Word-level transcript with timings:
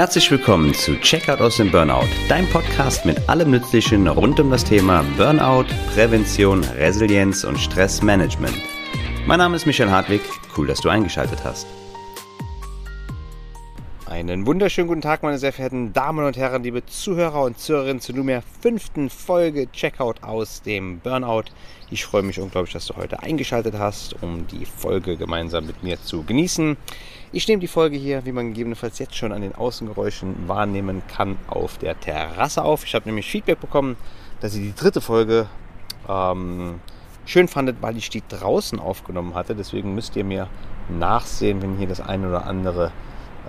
Herzlich 0.00 0.30
willkommen 0.30 0.72
zu 0.72 0.98
Checkout 0.98 1.42
aus 1.42 1.58
dem 1.58 1.70
Burnout, 1.70 2.08
dein 2.26 2.48
Podcast 2.48 3.04
mit 3.04 3.28
allem 3.28 3.50
Nützlichen 3.50 4.08
rund 4.08 4.40
um 4.40 4.50
das 4.50 4.64
Thema 4.64 5.04
Burnout, 5.18 5.66
Prävention, 5.92 6.64
Resilienz 6.64 7.44
und 7.44 7.58
Stressmanagement. 7.58 8.56
Mein 9.26 9.36
Name 9.40 9.56
ist 9.56 9.66
Michael 9.66 9.90
Hartwig, 9.90 10.22
cool, 10.56 10.66
dass 10.66 10.80
du 10.80 10.88
eingeschaltet 10.88 11.44
hast. 11.44 11.66
Einen 14.06 14.46
wunderschönen 14.46 14.88
guten 14.88 15.02
Tag, 15.02 15.22
meine 15.22 15.36
sehr 15.36 15.52
verehrten 15.52 15.92
Damen 15.92 16.24
und 16.24 16.38
Herren, 16.38 16.62
liebe 16.62 16.86
Zuhörer 16.86 17.42
und 17.42 17.58
Zuhörerinnen 17.58 18.00
zur 18.00 18.16
nunmehr 18.16 18.42
fünften 18.62 19.10
Folge 19.10 19.70
Checkout 19.70 20.22
aus 20.22 20.62
dem 20.62 21.00
Burnout. 21.00 21.44
Ich 21.90 22.06
freue 22.06 22.22
mich 22.22 22.40
unglaublich, 22.40 22.72
dass 22.72 22.86
du 22.86 22.96
heute 22.96 23.22
eingeschaltet 23.22 23.74
hast, 23.78 24.16
um 24.22 24.46
die 24.46 24.64
Folge 24.64 25.18
gemeinsam 25.18 25.66
mit 25.66 25.82
mir 25.82 26.00
zu 26.02 26.22
genießen. 26.22 26.78
Ich 27.32 27.46
nehme 27.46 27.60
die 27.60 27.68
Folge 27.68 27.96
hier, 27.96 28.24
wie 28.26 28.32
man 28.32 28.48
gegebenenfalls 28.48 28.98
jetzt 28.98 29.14
schon 29.14 29.30
an 29.30 29.42
den 29.42 29.54
Außengeräuschen 29.54 30.48
wahrnehmen 30.48 31.02
kann, 31.06 31.38
auf 31.46 31.78
der 31.78 31.98
Terrasse 32.00 32.64
auf. 32.64 32.84
Ich 32.84 32.96
habe 32.96 33.06
nämlich 33.08 33.30
Feedback 33.30 33.60
bekommen, 33.60 33.96
dass 34.40 34.56
ihr 34.56 34.62
die 34.62 34.74
dritte 34.74 35.00
Folge 35.00 35.46
ähm, 36.08 36.80
schön 37.26 37.46
fandet, 37.46 37.76
weil 37.82 37.96
ich 37.96 38.10
die 38.10 38.24
draußen 38.28 38.80
aufgenommen 38.80 39.36
hatte. 39.36 39.54
Deswegen 39.54 39.94
müsst 39.94 40.16
ihr 40.16 40.24
mir 40.24 40.48
nachsehen, 40.88 41.62
wenn 41.62 41.76
hier 41.76 41.86
das 41.86 42.00
eine 42.00 42.28
oder 42.28 42.46
andere 42.46 42.90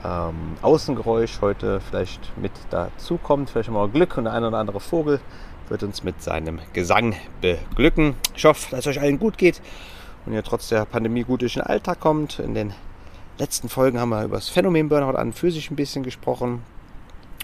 ähm, 0.05 0.57
Außengeräusch 0.61 1.41
heute 1.41 1.81
vielleicht 1.81 2.37
mit 2.37 2.51
dazu 2.69 3.17
kommt. 3.17 3.49
Vielleicht 3.49 3.69
haben 3.69 3.75
wir 3.75 3.87
Glück 3.87 4.15
und 4.15 4.25
der 4.25 4.33
eine 4.33 4.49
oder 4.49 4.59
andere 4.59 4.79
Vogel 4.79 5.19
wird 5.69 5.81
uns 5.81 6.03
mit 6.03 6.21
seinem 6.21 6.59
Gesang 6.73 7.15
beglücken. 7.41 8.13
Ich 8.35 8.45
hoffe, 8.45 8.69
dass 8.69 8.81
es 8.81 8.87
euch 8.87 9.01
allen 9.01 9.17
gut 9.17 9.39
geht 9.39 9.59
und 10.27 10.33
ihr 10.33 10.43
trotz 10.43 10.69
der 10.69 10.85
Pandemie 10.85 11.23
gut 11.23 11.41
durch 11.41 11.55
den 11.55 11.63
Alltag 11.63 11.99
kommt. 11.99 12.37
In 12.37 12.53
den 12.53 12.73
letzten 13.37 13.69
Folgen 13.69 13.99
haben 13.99 14.09
wir 14.09 14.23
über 14.23 14.37
das 14.37 14.49
Phänomen 14.49 14.89
Burnout 14.89 15.17
an 15.17 15.33
für 15.33 15.51
sich 15.51 15.71
ein 15.71 15.75
bisschen 15.75 16.03
gesprochen 16.03 16.61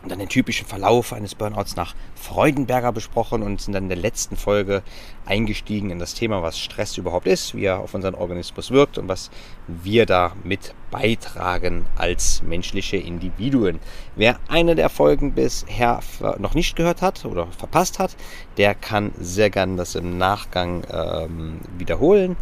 und 0.03 0.11
dann 0.11 0.19
den 0.19 0.29
typischen 0.29 0.67
Verlauf 0.67 1.11
eines 1.11 1.33
Burnouts 1.33 1.75
nach 1.75 1.95
Freudenberger 2.15 2.91
besprochen 2.91 3.41
und 3.41 3.61
sind 3.61 3.73
dann 3.73 3.83
in 3.83 3.89
der 3.89 3.97
letzten 3.97 4.37
Folge 4.37 4.83
eingestiegen 5.25 5.89
in 5.89 5.99
das 5.99 6.13
Thema, 6.13 6.43
was 6.43 6.59
Stress 6.59 6.97
überhaupt 6.97 7.27
ist, 7.27 7.55
wie 7.55 7.65
er 7.65 7.79
auf 7.79 7.93
unseren 7.93 8.15
Organismus 8.15 8.71
wirkt 8.71 8.97
und 8.97 9.07
was 9.07 9.31
wir 9.67 10.05
da 10.05 10.33
mit 10.43 10.73
beitragen 10.91 11.85
als 11.97 12.41
menschliche 12.43 12.97
Individuen. 12.97 13.79
Wer 14.15 14.39
eine 14.47 14.75
der 14.75 14.89
Folgen 14.89 15.33
bisher 15.33 15.99
noch 16.37 16.53
nicht 16.53 16.75
gehört 16.75 17.01
hat 17.01 17.25
oder 17.25 17.47
verpasst 17.47 17.99
hat, 17.99 18.15
der 18.57 18.75
kann 18.75 19.11
sehr 19.19 19.49
gern 19.49 19.77
das 19.77 19.95
im 19.95 20.17
Nachgang 20.17 20.83
ähm, 20.91 21.59
wiederholen 21.77 22.37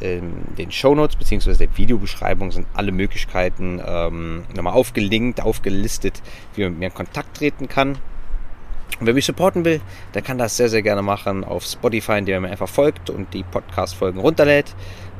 in 0.00 0.32
den 0.56 0.70
Shownotes 0.70 1.16
bzw. 1.16 1.54
der 1.54 1.76
Videobeschreibung 1.76 2.50
sind 2.52 2.66
alle 2.74 2.92
Möglichkeiten 2.92 3.80
ähm, 3.84 4.44
nochmal 4.54 4.74
aufgelinkt, 4.74 5.40
aufgelistet, 5.40 6.22
wie 6.54 6.62
man 6.62 6.72
mit 6.72 6.80
mir 6.80 6.86
in 6.86 6.94
Kontakt 6.94 7.36
treten 7.38 7.68
kann. 7.68 7.98
Und 8.98 9.06
wer 9.06 9.14
mich 9.14 9.26
supporten 9.26 9.64
will, 9.64 9.80
der 10.14 10.22
kann 10.22 10.38
das 10.38 10.56
sehr, 10.56 10.70
sehr 10.70 10.82
gerne 10.82 11.02
machen 11.02 11.44
auf 11.44 11.64
Spotify, 11.64 12.18
indem 12.18 12.34
er 12.34 12.40
mir 12.40 12.50
einfach 12.50 12.68
folgt 12.68 13.10
und 13.10 13.34
die 13.34 13.42
Podcast-Folgen 13.42 14.20
runterlädt. 14.20 14.74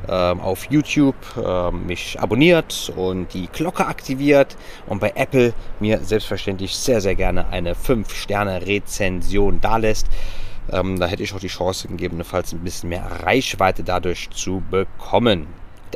Ähm, 0.07 0.39
auf 0.39 0.65
YouTube 0.71 1.15
ähm, 1.43 1.85
mich 1.85 2.19
abonniert 2.19 2.91
und 2.95 3.33
die 3.33 3.47
Glocke 3.47 3.85
aktiviert 3.85 4.55
und 4.85 4.99
bei 4.99 5.11
Apple 5.15 5.53
mir 5.79 5.99
selbstverständlich 5.99 6.75
sehr, 6.75 7.01
sehr 7.01 7.15
gerne 7.15 7.49
eine 7.49 7.73
5-Sterne-Rezension 7.73 9.59
dalässt. 9.59 10.07
Ähm, 10.71 10.99
da 10.99 11.07
hätte 11.07 11.23
ich 11.23 11.33
auch 11.33 11.39
die 11.39 11.47
Chance, 11.47 11.87
gegebenenfalls 11.87 12.53
ein 12.53 12.59
bisschen 12.59 12.89
mehr 12.89 13.05
Reichweite 13.23 13.83
dadurch 13.83 14.29
zu 14.31 14.61
bekommen. 14.69 15.47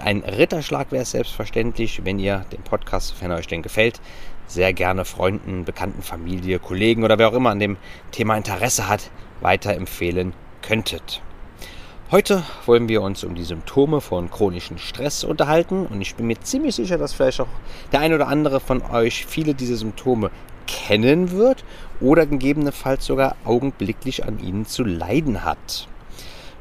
Ein 0.01 0.23
Ritterschlag 0.23 0.91
wäre 0.91 1.03
es 1.03 1.11
selbstverständlich, 1.11 2.05
wenn 2.05 2.17
ihr 2.17 2.45
den 2.51 2.61
Podcast, 2.61 3.15
wenn 3.19 3.31
euch 3.31 3.47
den 3.47 3.61
gefällt, 3.61 3.99
sehr 4.47 4.73
gerne 4.73 5.05
Freunden, 5.05 5.65
Bekannten, 5.65 6.01
Familie, 6.01 6.59
Kollegen 6.59 7.03
oder 7.03 7.17
wer 7.17 7.29
auch 7.29 7.33
immer 7.33 7.49
an 7.49 7.59
dem 7.59 7.77
Thema 8.11 8.37
Interesse 8.37 8.87
hat, 8.87 9.11
weiterempfehlen 9.41 10.33
könntet. 10.61 11.21
Heute 12.11 12.43
wollen 12.65 12.89
wir 12.89 13.01
uns 13.01 13.23
um 13.23 13.35
die 13.35 13.43
Symptome 13.43 14.01
von 14.01 14.29
chronischem 14.29 14.77
Stress 14.77 15.23
unterhalten 15.23 15.85
und 15.85 16.01
ich 16.01 16.15
bin 16.15 16.27
mir 16.27 16.39
ziemlich 16.41 16.75
sicher, 16.75 16.97
dass 16.97 17.13
vielleicht 17.13 17.39
auch 17.39 17.47
der 17.91 18.01
ein 18.01 18.13
oder 18.13 18.27
andere 18.27 18.59
von 18.59 18.81
euch 18.81 19.25
viele 19.25 19.53
dieser 19.53 19.77
Symptome 19.77 20.29
kennen 20.67 21.31
wird 21.31 21.63
oder 22.01 22.25
gegebenenfalls 22.25 23.05
sogar 23.05 23.35
augenblicklich 23.45 24.25
an 24.25 24.39
ihnen 24.39 24.65
zu 24.65 24.83
leiden 24.83 25.45
hat. 25.45 25.87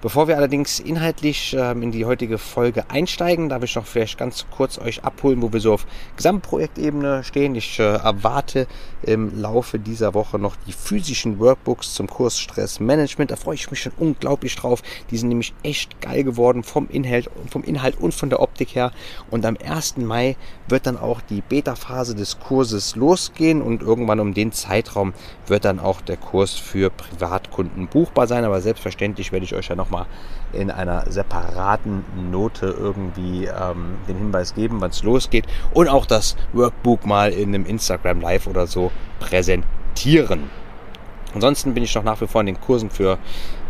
Bevor 0.02 0.28
wir 0.28 0.38
allerdings 0.38 0.80
inhaltlich 0.80 1.54
ähm, 1.58 1.82
in 1.82 1.92
die 1.92 2.06
heutige 2.06 2.38
Folge 2.38 2.88
einsteigen, 2.88 3.50
darf 3.50 3.62
ich 3.62 3.76
noch 3.76 3.84
vielleicht 3.84 4.16
ganz 4.16 4.46
kurz 4.50 4.78
euch 4.78 5.04
abholen, 5.04 5.42
wo 5.42 5.52
wir 5.52 5.60
so 5.60 5.74
auf 5.74 5.86
Gesamtprojektebene 6.16 7.22
stehen. 7.22 7.54
Ich 7.54 7.78
äh, 7.78 7.82
erwarte 7.82 8.66
im 9.02 9.38
Laufe 9.38 9.78
dieser 9.78 10.14
Woche 10.14 10.38
noch 10.38 10.56
die 10.66 10.72
physischen 10.72 11.38
Workbooks 11.38 11.92
zum 11.92 12.06
Kurs 12.06 12.38
Stress 12.38 12.80
Management. 12.80 13.30
Da 13.30 13.36
freue 13.36 13.56
ich 13.56 13.70
mich 13.70 13.82
schon 13.82 13.92
unglaublich 13.98 14.56
drauf. 14.56 14.82
Die 15.10 15.18
sind 15.18 15.28
nämlich 15.28 15.52
echt 15.62 16.00
geil 16.00 16.24
geworden 16.24 16.62
vom 16.62 16.88
Inhalt, 16.88 17.28
vom 17.50 17.62
Inhalt 17.62 18.00
und 18.00 18.14
von 18.14 18.30
der 18.30 18.40
Optik 18.40 18.74
her. 18.74 18.92
Und 19.30 19.44
am 19.44 19.58
1. 19.62 19.98
Mai 19.98 20.36
wird 20.66 20.86
dann 20.86 20.96
auch 20.96 21.20
die 21.20 21.42
Beta-Phase 21.42 22.14
des 22.14 22.40
Kurses 22.40 22.96
losgehen 22.96 23.60
und 23.60 23.82
irgendwann 23.82 24.20
um 24.20 24.32
den 24.32 24.52
Zeitraum 24.52 25.12
wird 25.46 25.66
dann 25.66 25.78
auch 25.78 26.00
der 26.00 26.16
Kurs 26.16 26.54
für 26.54 26.88
Privatkunden 26.88 27.86
buchbar 27.86 28.26
sein. 28.26 28.46
Aber 28.46 28.62
selbstverständlich 28.62 29.30
werde 29.30 29.44
ich 29.44 29.54
euch 29.54 29.68
ja 29.68 29.76
noch 29.76 29.89
nochmal 29.90 30.06
in 30.52 30.70
einer 30.70 31.08
separaten 31.10 32.04
Note 32.30 32.66
irgendwie 32.66 33.46
ähm, 33.46 33.98
den 34.08 34.16
Hinweis 34.16 34.54
geben, 34.54 34.80
wann 34.80 34.90
es 34.90 35.02
losgeht 35.02 35.46
und 35.72 35.88
auch 35.88 36.06
das 36.06 36.36
Workbook 36.52 37.06
mal 37.06 37.30
in 37.32 37.54
einem 37.54 37.66
Instagram 37.66 38.20
Live 38.20 38.46
oder 38.48 38.66
so 38.66 38.90
präsentieren. 39.20 40.50
Ansonsten 41.32 41.74
bin 41.74 41.84
ich 41.84 41.94
noch 41.94 42.02
nach 42.02 42.20
wie 42.20 42.26
vor 42.26 42.40
in 42.40 42.48
den 42.48 42.60
Kursen 42.60 42.90
für 42.90 43.16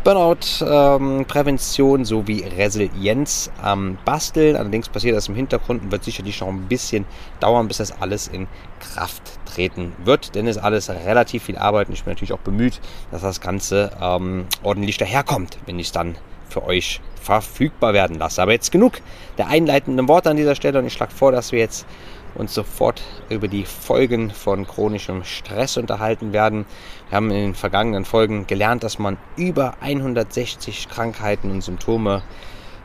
Burnout-Prävention 0.04 2.00
ähm, 2.00 2.04
sowie 2.06 2.42
Resilienz 2.56 3.50
am 3.60 3.98
Basteln. 4.06 4.56
Allerdings 4.56 4.88
passiert 4.88 5.14
das 5.14 5.28
im 5.28 5.34
Hintergrund 5.34 5.82
und 5.82 5.92
wird 5.92 6.02
sicherlich 6.02 6.40
noch 6.40 6.48
ein 6.48 6.68
bisschen 6.68 7.04
dauern, 7.38 7.68
bis 7.68 7.76
das 7.76 8.00
alles 8.00 8.28
in 8.28 8.46
Kraft 8.80 9.39
treten 9.50 9.92
wird. 10.04 10.34
Denn 10.34 10.46
es 10.46 10.56
ist 10.56 10.62
alles 10.62 10.88
relativ 10.90 11.44
viel 11.44 11.58
Arbeit 11.58 11.88
und 11.88 11.94
ich 11.94 12.04
bin 12.04 12.12
natürlich 12.12 12.32
auch 12.32 12.38
bemüht, 12.38 12.80
dass 13.10 13.22
das 13.22 13.40
Ganze 13.40 13.90
ähm, 14.00 14.46
ordentlich 14.62 14.98
daherkommt, 14.98 15.58
wenn 15.66 15.78
ich 15.78 15.88
es 15.88 15.92
dann 15.92 16.16
für 16.48 16.64
euch 16.64 17.00
verfügbar 17.20 17.92
werden 17.92 18.18
lasse. 18.18 18.42
Aber 18.42 18.52
jetzt 18.52 18.72
genug 18.72 19.00
der 19.38 19.48
einleitenden 19.48 20.08
Worte 20.08 20.30
an 20.30 20.36
dieser 20.36 20.54
Stelle 20.54 20.78
und 20.78 20.86
ich 20.86 20.92
schlage 20.92 21.12
vor, 21.12 21.32
dass 21.32 21.52
wir 21.52 21.58
jetzt 21.58 21.86
uns 22.34 22.54
sofort 22.54 23.02
über 23.28 23.48
die 23.48 23.64
Folgen 23.64 24.30
von 24.30 24.66
chronischem 24.66 25.24
Stress 25.24 25.76
unterhalten 25.76 26.32
werden. 26.32 26.64
Wir 27.08 27.16
haben 27.16 27.30
in 27.30 27.36
den 27.36 27.54
vergangenen 27.54 28.04
Folgen 28.04 28.46
gelernt, 28.46 28.84
dass 28.84 28.98
man 28.98 29.16
über 29.36 29.74
160 29.80 30.88
Krankheiten 30.88 31.50
und 31.50 31.62
Symptome 31.62 32.22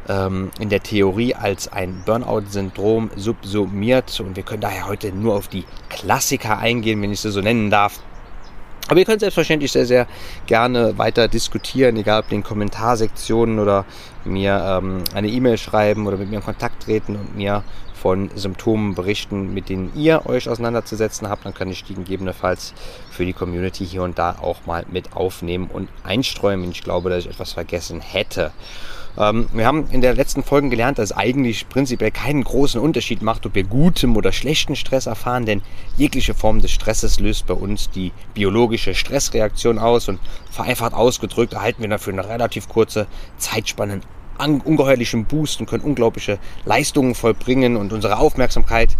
ähm, 0.07 0.51
in 0.59 0.69
der 0.69 0.81
Theorie 0.81 1.35
als 1.35 1.67
ein 1.71 2.03
Burnout-Syndrom 2.05 3.11
subsumiert 3.15 4.19
und 4.19 4.35
wir 4.35 4.43
können 4.43 4.61
daher 4.61 4.87
heute 4.87 5.11
nur 5.11 5.35
auf 5.35 5.47
die 5.47 5.65
Klassiker 5.89 6.57
eingehen, 6.57 7.01
wenn 7.01 7.11
ich 7.11 7.21
sie 7.21 7.31
so 7.31 7.41
nennen 7.41 7.69
darf. 7.69 7.99
Aber 8.87 8.99
ihr 8.99 9.05
könnt 9.05 9.21
selbstverständlich 9.21 9.71
sehr, 9.71 9.87
sehr 9.87 10.07
gerne 10.45 10.97
weiter 10.97 11.27
diskutieren, 11.27 11.97
egal 11.97 12.19
ob 12.19 12.31
in 12.31 12.37
den 12.37 12.43
Kommentarsektionen 12.43 13.57
oder 13.57 13.83
mir 14.25 14.63
ähm, 14.63 15.03
eine 15.15 15.27
E-Mail 15.27 15.57
schreiben 15.57 16.05
oder 16.05 16.17
mit 16.17 16.29
mir 16.29 16.37
in 16.37 16.43
Kontakt 16.43 16.83
treten 16.83 17.15
und 17.15 17.35
mir 17.35 17.63
von 17.95 18.29
Symptomen 18.35 18.93
berichten, 18.93 19.55
mit 19.55 19.69
denen 19.69 19.91
ihr 19.95 20.27
euch 20.27 20.47
auseinanderzusetzen 20.47 21.27
habt. 21.27 21.45
Dann 21.45 21.55
kann 21.55 21.69
ich 21.69 21.83
die 21.83 21.95
gegebenenfalls 21.95 22.75
für 23.09 23.25
die 23.25 23.33
Community 23.33 23.83
hier 23.83 24.03
und 24.03 24.19
da 24.19 24.35
auch 24.39 24.67
mal 24.67 24.85
mit 24.91 25.13
aufnehmen 25.13 25.67
und 25.73 25.89
einstreuen, 26.03 26.61
wenn 26.61 26.69
ich 26.69 26.83
glaube, 26.83 27.09
dass 27.09 27.25
ich 27.25 27.31
etwas 27.31 27.53
vergessen 27.53 28.01
hätte. 28.01 28.51
Ähm, 29.17 29.47
wir 29.53 29.65
haben 29.65 29.87
in 29.91 30.01
der 30.01 30.13
letzten 30.13 30.43
Folge 30.43 30.69
gelernt, 30.69 30.99
dass 30.99 31.11
es 31.11 31.17
eigentlich 31.17 31.69
prinzipiell 31.69 32.11
keinen 32.11 32.43
großen 32.43 32.79
Unterschied 32.79 33.21
macht, 33.21 33.45
ob 33.45 33.55
wir 33.55 33.63
gutem 33.63 34.15
oder 34.15 34.31
schlechten 34.31 34.75
Stress 34.75 35.05
erfahren, 35.05 35.45
denn 35.45 35.61
jegliche 35.97 36.33
Form 36.33 36.61
des 36.61 36.71
Stresses 36.71 37.19
löst 37.19 37.47
bei 37.47 37.53
uns 37.53 37.89
die 37.89 38.11
biologische 38.33 38.93
Stressreaktion 38.93 39.79
aus 39.79 40.09
und 40.09 40.19
vereinfacht 40.51 40.93
ausgedrückt 40.93 41.53
erhalten 41.53 41.81
wir 41.81 41.89
dafür 41.89 42.13
eine 42.13 42.27
relativ 42.27 42.67
kurze 42.67 43.07
Zeitspanne 43.37 44.01
ungeheuerlichen 44.37 45.25
Boost 45.25 45.61
und 45.61 45.65
können 45.65 45.83
unglaubliche 45.83 46.39
Leistungen 46.65 47.15
vollbringen 47.15 47.77
und 47.77 47.93
unsere 47.93 48.17
Aufmerksamkeit 48.17 48.97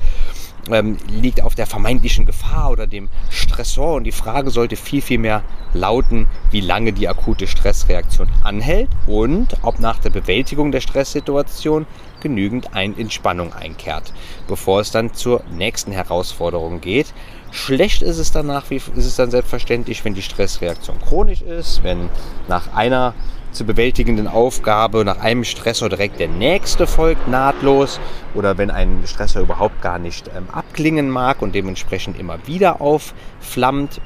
ähm, 0.71 0.97
liegt 1.09 1.41
auf 1.41 1.55
der 1.55 1.67
vermeintlichen 1.67 2.25
Gefahr 2.25 2.71
oder 2.71 2.87
dem 2.87 3.09
Stressor 3.29 3.95
und 3.95 4.03
die 4.03 4.11
Frage 4.11 4.49
sollte 4.49 4.75
viel, 4.75 5.01
viel 5.01 5.19
mehr 5.19 5.43
lauten, 5.73 6.27
wie 6.51 6.61
lange 6.61 6.93
die 6.93 7.07
akute 7.07 7.47
Stressreaktion 7.47 8.27
anhält 8.43 8.89
und 9.07 9.57
ob 9.61 9.79
nach 9.79 9.99
der 9.99 10.09
Bewältigung 10.09 10.71
der 10.71 10.81
Stresssituation 10.81 11.85
genügend 12.21 12.73
ein 12.73 12.97
Entspannung 12.97 13.53
einkehrt, 13.53 14.13
bevor 14.47 14.79
es 14.79 14.91
dann 14.91 15.13
zur 15.13 15.43
nächsten 15.51 15.91
Herausforderung 15.91 16.81
geht. 16.81 17.13
Schlecht 17.51 18.01
ist 18.01 18.17
es 18.17 18.31
danach, 18.31 18.69
wie 18.69 18.77
ist 18.77 18.91
es 18.97 19.15
dann 19.15 19.31
selbstverständlich, 19.31 20.03
wenn 20.03 20.13
die 20.13 20.21
Stressreaktion 20.21 20.99
chronisch 20.99 21.41
ist, 21.41 21.83
wenn 21.83 22.09
nach 22.47 22.73
einer 22.73 23.13
zu 23.55 23.65
bewältigenden 23.65 24.27
Aufgabe 24.27 25.03
nach 25.05 25.19
einem 25.19 25.43
Stressor 25.43 25.89
direkt 25.89 26.19
der 26.19 26.27
nächste 26.27 26.85
folgt 26.85 27.27
nahtlos 27.27 27.99
oder 28.33 28.57
wenn 28.57 28.69
ein 28.69 29.03
Stressor 29.05 29.41
überhaupt 29.41 29.81
gar 29.81 29.97
nicht 29.97 30.29
ähm, 30.35 30.47
abklingen 30.51 31.09
mag 31.09 31.41
und 31.41 31.55
dementsprechend 31.55 32.19
immer 32.19 32.37
wieder 32.45 32.81
aufflammt. 32.81 34.01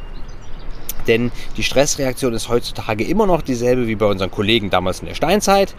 Denn 1.07 1.31
die 1.57 1.63
Stressreaktion 1.63 2.33
ist 2.33 2.49
heutzutage 2.49 3.03
immer 3.03 3.25
noch 3.25 3.41
dieselbe 3.41 3.87
wie 3.87 3.95
bei 3.95 4.05
unseren 4.05 4.31
Kollegen 4.31 4.69
damals 4.69 4.99
in 4.99 5.07
der 5.07 5.15
Steinzeit. 5.15 5.73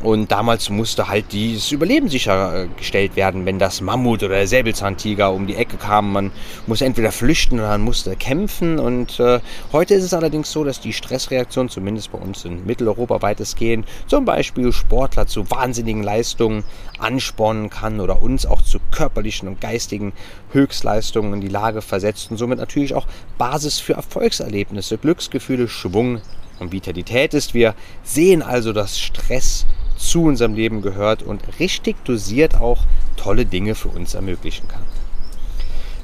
Und 0.00 0.30
damals 0.30 0.70
musste 0.70 1.08
halt 1.08 1.32
dieses 1.32 1.72
Überleben 1.72 2.08
sichergestellt 2.08 3.16
werden, 3.16 3.46
wenn 3.46 3.58
das 3.58 3.80
Mammut 3.80 4.22
oder 4.22 4.36
der 4.36 4.46
Säbelzahntiger 4.46 5.32
um 5.32 5.48
die 5.48 5.56
Ecke 5.56 5.76
kam. 5.76 6.12
Man 6.12 6.30
musste 6.68 6.84
entweder 6.84 7.10
flüchten 7.10 7.58
oder 7.58 7.70
man 7.70 7.80
musste 7.80 8.14
kämpfen. 8.14 8.78
Und 8.78 9.18
äh, 9.18 9.40
heute 9.72 9.94
ist 9.94 10.04
es 10.04 10.14
allerdings 10.14 10.52
so, 10.52 10.62
dass 10.62 10.80
die 10.80 10.92
Stressreaktion, 10.92 11.68
zumindest 11.68 12.12
bei 12.12 12.18
uns 12.18 12.44
in 12.44 12.64
Mitteleuropa 12.64 13.22
weitestgehend, 13.22 13.88
zum 14.06 14.24
Beispiel 14.24 14.72
Sportler 14.72 15.26
zu 15.26 15.50
wahnsinnigen 15.50 16.04
Leistungen 16.04 16.62
anspornen 17.00 17.68
kann 17.68 17.98
oder 17.98 18.22
uns 18.22 18.46
auch 18.46 18.62
zu 18.62 18.78
körperlichen 18.92 19.48
und 19.48 19.60
geistigen 19.60 20.12
Höchstleistungen 20.52 21.34
in 21.34 21.40
die 21.40 21.48
Lage 21.48 21.82
versetzt 21.82 22.30
und 22.30 22.36
somit 22.36 22.60
natürlich 22.60 22.94
auch 22.94 23.06
Basis 23.36 23.80
für 23.80 23.94
Erfolgserlebnisse, 23.94 24.96
Glücksgefühle, 24.96 25.66
Schwung 25.66 26.20
und 26.60 26.72
Vitalität 26.72 27.34
ist. 27.34 27.54
Wir 27.54 27.74
sehen 28.04 28.42
also, 28.42 28.72
dass 28.72 28.98
Stress 28.98 29.66
zu 29.98 30.22
unserem 30.24 30.54
Leben 30.54 30.80
gehört 30.80 31.22
und 31.22 31.42
richtig 31.60 32.02
dosiert 32.04 32.60
auch 32.60 32.84
tolle 33.16 33.44
Dinge 33.44 33.74
für 33.74 33.88
uns 33.88 34.14
ermöglichen 34.14 34.68
kann. 34.68 34.82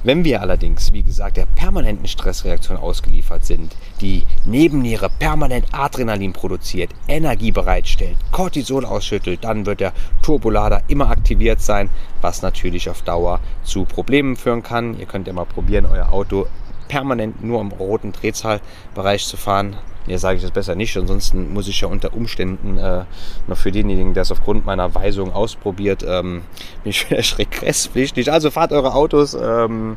Wenn 0.05 0.23
wir 0.23 0.43
allerdings, 0.43 0.93
wie 0.93 1.03
gesagt, 1.03 1.39
der 1.39 1.47
permanenten 1.47 2.07
Stressreaktion 2.07 2.77
ausgeliefert 2.77 3.47
sind, 3.47 3.75
die 4.03 4.25
Nebenniere 4.45 5.09
permanent 5.19 5.65
Adrenalin 5.73 6.35
produziert, 6.35 6.91
Energie 7.09 7.53
bereitstellt, 7.53 8.19
Cortisol 8.31 8.85
ausschüttelt, 8.85 9.43
dann 9.45 9.65
wird 9.65 9.81
der 9.81 9.95
Turbolader 10.21 10.83
immer 10.89 11.09
aktiviert 11.09 11.63
sein, 11.63 11.89
was 12.21 12.43
natürlich 12.43 12.91
auf 12.91 13.01
Dauer 13.01 13.41
zu 13.63 13.87
Problemen 13.87 14.37
führen 14.37 14.63
kann. 14.63 14.99
Ihr 14.99 15.07
könnt 15.07 15.27
ja 15.27 15.33
mal 15.33 15.47
probieren, 15.47 15.87
euer 15.87 16.13
Auto 16.13 16.49
permanent 16.89 17.43
nur 17.43 17.63
im 17.63 17.73
roten 17.73 18.13
Drehzahlbereich 18.13 19.25
zu 19.25 19.39
fahren. 19.39 19.77
Hier 20.07 20.19
sage 20.19 20.37
ich 20.37 20.43
das 20.43 20.51
besser 20.51 20.75
nicht, 20.75 20.97
ansonsten 20.97 21.53
muss 21.53 21.67
ich 21.69 21.81
ja 21.81 21.89
unter 21.89 22.13
Umständen 22.13 22.77
äh, 22.79 23.05
noch 23.47 23.57
für 23.57 23.73
denjenigen, 23.73 24.13
der 24.13 24.23
es 24.23 24.33
aufgrund 24.33 24.67
meiner 24.67 24.95
Weisung 24.95 25.33
ausprobiert, 25.33 26.05
ähm, 26.07 26.43
bin 26.83 26.91
ich 26.91 27.05
vielleicht 27.05 27.39
regresspflichtig. 27.39 28.31
Also 28.31 28.51
fahrt 28.51 28.73
eure 28.73 28.95
Autos, 28.95 29.35
ähm, 29.35 29.97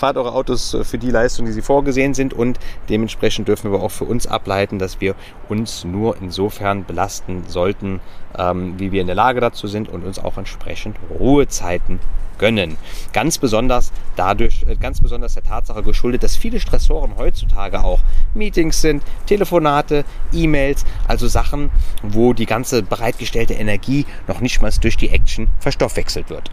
fahrt 0.00 0.16
eure 0.16 0.32
Autos 0.32 0.76
für 0.82 0.98
die 0.98 1.10
Leistung, 1.10 1.44
die 1.44 1.52
sie 1.52 1.60
vorgesehen 1.60 2.14
sind 2.14 2.32
und 2.32 2.58
dementsprechend 2.88 3.48
dürfen 3.48 3.70
wir 3.70 3.82
auch 3.82 3.90
für 3.90 4.06
uns 4.06 4.26
ableiten, 4.26 4.78
dass 4.78 5.00
wir 5.00 5.14
uns 5.48 5.84
nur 5.84 6.16
insofern 6.20 6.84
belasten 6.84 7.44
sollten, 7.46 8.00
ähm, 8.36 8.78
wie 8.78 8.92
wir 8.92 9.02
in 9.02 9.06
der 9.06 9.16
Lage 9.16 9.40
dazu 9.40 9.66
sind 9.66 9.90
und 9.90 10.04
uns 10.04 10.18
auch 10.18 10.38
entsprechend 10.38 10.96
Ruhezeiten 11.18 12.00
gönnen. 12.38 12.78
Ganz 13.12 13.36
besonders 13.36 13.92
dadurch, 14.16 14.64
äh, 14.66 14.74
ganz 14.74 15.02
besonders 15.02 15.34
der 15.34 15.44
Tatsache 15.44 15.82
geschuldet, 15.82 16.22
dass 16.22 16.34
viele 16.34 16.58
Stressoren 16.58 17.16
heutzutage 17.18 17.84
auch 17.84 18.00
Meetings 18.32 18.80
sind, 18.80 19.02
Telefonate, 19.26 20.04
E-Mails, 20.32 20.86
also 21.06 21.28
Sachen, 21.28 21.70
wo 22.02 22.32
die 22.32 22.46
ganze 22.46 22.82
bereitgestellte 22.82 23.52
Energie 23.52 24.06
noch 24.26 24.40
nicht 24.40 24.62
mal 24.62 24.72
durch 24.80 24.96
die 24.96 25.10
Action 25.10 25.48
verstoffwechselt 25.58 26.30
wird. 26.30 26.50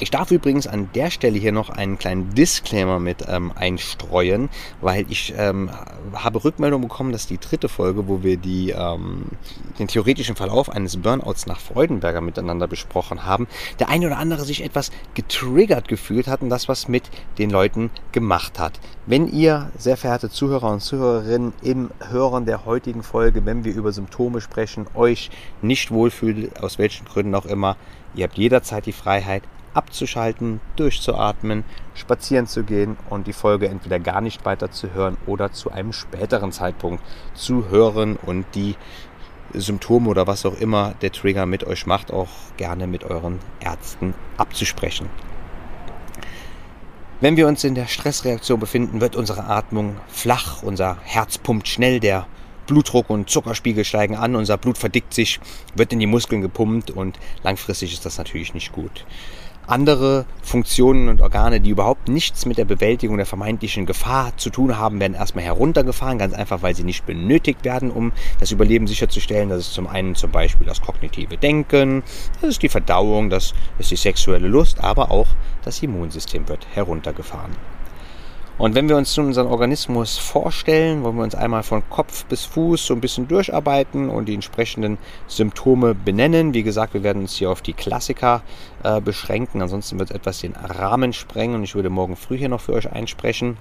Ich 0.00 0.12
darf 0.12 0.30
übrigens 0.30 0.68
an 0.68 0.88
der 0.94 1.10
Stelle 1.10 1.40
hier 1.40 1.50
noch 1.50 1.70
einen 1.70 1.98
kleinen 1.98 2.32
Disclaimer 2.32 3.00
mit 3.00 3.24
ähm, 3.26 3.50
einstreuen, 3.56 4.48
weil 4.80 5.04
ich 5.08 5.34
ähm, 5.36 5.70
habe 6.12 6.44
Rückmeldung 6.44 6.82
bekommen, 6.82 7.10
dass 7.10 7.26
die 7.26 7.38
dritte 7.38 7.68
Folge, 7.68 8.06
wo 8.06 8.22
wir 8.22 8.36
die, 8.36 8.70
ähm, 8.70 9.24
den 9.80 9.88
theoretischen 9.88 10.36
Verlauf 10.36 10.70
eines 10.70 10.98
Burnouts 10.98 11.46
nach 11.46 11.58
Freudenberger 11.58 12.20
miteinander 12.20 12.68
besprochen 12.68 13.24
haben, 13.24 13.48
der 13.80 13.88
eine 13.88 14.06
oder 14.06 14.18
andere 14.18 14.44
sich 14.44 14.62
etwas 14.62 14.92
getriggert 15.14 15.88
gefühlt 15.88 16.28
hat 16.28 16.42
und 16.42 16.50
das 16.50 16.68
was 16.68 16.86
mit 16.86 17.10
den 17.38 17.50
Leuten 17.50 17.90
gemacht 18.12 18.60
hat. 18.60 18.78
Wenn 19.06 19.26
ihr, 19.26 19.72
sehr 19.78 19.96
verehrte 19.96 20.30
Zuhörer 20.30 20.70
und 20.70 20.80
Zuhörerinnen, 20.80 21.54
im 21.62 21.90
Hören 22.08 22.46
der 22.46 22.66
heutigen 22.66 23.02
Folge, 23.02 23.44
wenn 23.44 23.64
wir 23.64 23.74
über 23.74 23.90
Symptome 23.90 24.40
sprechen, 24.40 24.86
euch 24.94 25.30
nicht 25.60 25.90
wohlfühlt, 25.90 26.62
aus 26.62 26.78
welchen 26.78 27.04
Gründen 27.04 27.34
auch 27.34 27.46
immer, 27.46 27.76
ihr 28.14 28.24
habt 28.24 28.38
jederzeit 28.38 28.86
die 28.86 28.92
Freiheit, 28.92 29.42
abzuschalten, 29.78 30.60
durchzuatmen, 30.74 31.62
spazieren 31.94 32.48
zu 32.48 32.64
gehen 32.64 32.96
und 33.08 33.28
die 33.28 33.32
Folge 33.32 33.68
entweder 33.68 34.00
gar 34.00 34.20
nicht 34.20 34.44
weiter 34.44 34.72
zu 34.72 34.92
hören 34.92 35.16
oder 35.26 35.52
zu 35.52 35.70
einem 35.70 35.92
späteren 35.92 36.50
Zeitpunkt 36.50 37.02
zu 37.34 37.68
hören 37.70 38.16
und 38.16 38.44
die 38.56 38.74
Symptome 39.54 40.08
oder 40.10 40.26
was 40.26 40.44
auch 40.44 40.58
immer 40.58 40.94
der 41.00 41.12
Trigger 41.12 41.46
mit 41.46 41.64
euch 41.64 41.86
macht, 41.86 42.12
auch 42.12 42.28
gerne 42.56 42.88
mit 42.88 43.04
euren 43.04 43.38
Ärzten 43.60 44.14
abzusprechen. 44.36 45.08
Wenn 47.20 47.36
wir 47.36 47.48
uns 47.48 47.64
in 47.64 47.74
der 47.74 47.86
Stressreaktion 47.86 48.60
befinden, 48.60 49.00
wird 49.00 49.16
unsere 49.16 49.44
Atmung 49.44 49.96
flach, 50.08 50.62
unser 50.62 50.98
Herz 51.02 51.38
pumpt 51.38 51.68
schnell, 51.68 52.00
der 52.00 52.26
Blutdruck 52.68 53.08
und 53.10 53.30
Zuckerspiegel 53.30 53.84
steigen 53.84 54.14
an, 54.14 54.36
unser 54.36 54.58
Blut 54.58 54.78
verdickt 54.78 55.14
sich, 55.14 55.40
wird 55.74 55.92
in 55.92 55.98
die 55.98 56.06
Muskeln 56.06 56.42
gepumpt 56.42 56.90
und 56.90 57.18
langfristig 57.42 57.94
ist 57.94 58.04
das 58.04 58.18
natürlich 58.18 58.54
nicht 58.54 58.72
gut. 58.72 59.06
Andere 59.68 60.24
Funktionen 60.42 61.10
und 61.10 61.20
Organe, 61.20 61.60
die 61.60 61.68
überhaupt 61.68 62.08
nichts 62.08 62.46
mit 62.46 62.56
der 62.56 62.64
Bewältigung 62.64 63.18
der 63.18 63.26
vermeintlichen 63.26 63.84
Gefahr 63.84 64.34
zu 64.38 64.48
tun 64.48 64.78
haben, 64.78 64.98
werden 64.98 65.12
erstmal 65.12 65.44
heruntergefahren, 65.44 66.16
ganz 66.16 66.32
einfach, 66.32 66.62
weil 66.62 66.74
sie 66.74 66.84
nicht 66.84 67.04
benötigt 67.04 67.66
werden, 67.66 67.90
um 67.90 68.12
das 68.40 68.50
Überleben 68.50 68.86
sicherzustellen. 68.86 69.50
Das 69.50 69.58
ist 69.58 69.74
zum 69.74 69.86
einen 69.86 70.14
zum 70.14 70.30
Beispiel 70.30 70.66
das 70.66 70.80
kognitive 70.80 71.36
Denken, 71.36 72.02
das 72.40 72.50
ist 72.50 72.62
die 72.62 72.70
Verdauung, 72.70 73.28
das 73.28 73.52
ist 73.78 73.90
die 73.90 73.96
sexuelle 73.96 74.48
Lust, 74.48 74.82
aber 74.82 75.10
auch 75.10 75.26
das 75.64 75.82
Immunsystem 75.82 76.48
wird 76.48 76.66
heruntergefahren. 76.72 77.52
Und 78.58 78.74
wenn 78.74 78.88
wir 78.88 78.96
uns 78.96 79.16
nun 79.16 79.26
unseren 79.26 79.46
Organismus 79.46 80.18
vorstellen, 80.18 81.04
wollen 81.04 81.16
wir 81.16 81.22
uns 81.22 81.36
einmal 81.36 81.62
von 81.62 81.88
Kopf 81.88 82.24
bis 82.24 82.44
Fuß 82.44 82.86
so 82.86 82.94
ein 82.94 83.00
bisschen 83.00 83.28
durcharbeiten 83.28 84.10
und 84.10 84.26
die 84.26 84.34
entsprechenden 84.34 84.98
Symptome 85.28 85.94
benennen. 85.94 86.54
Wie 86.54 86.64
gesagt, 86.64 86.92
wir 86.92 87.04
werden 87.04 87.22
uns 87.22 87.36
hier 87.36 87.52
auf 87.52 87.62
die 87.62 87.72
Klassiker 87.72 88.42
äh, 88.82 89.00
beschränken, 89.00 89.62
ansonsten 89.62 90.00
wird 90.00 90.10
es 90.10 90.16
etwas 90.16 90.40
den 90.40 90.56
Rahmen 90.56 91.12
sprengen 91.12 91.54
und 91.54 91.62
ich 91.62 91.76
würde 91.76 91.88
morgen 91.88 92.16
früh 92.16 92.36
hier 92.36 92.48
noch 92.48 92.60
für 92.60 92.72
euch 92.72 92.90
einsprechen. 92.90 93.56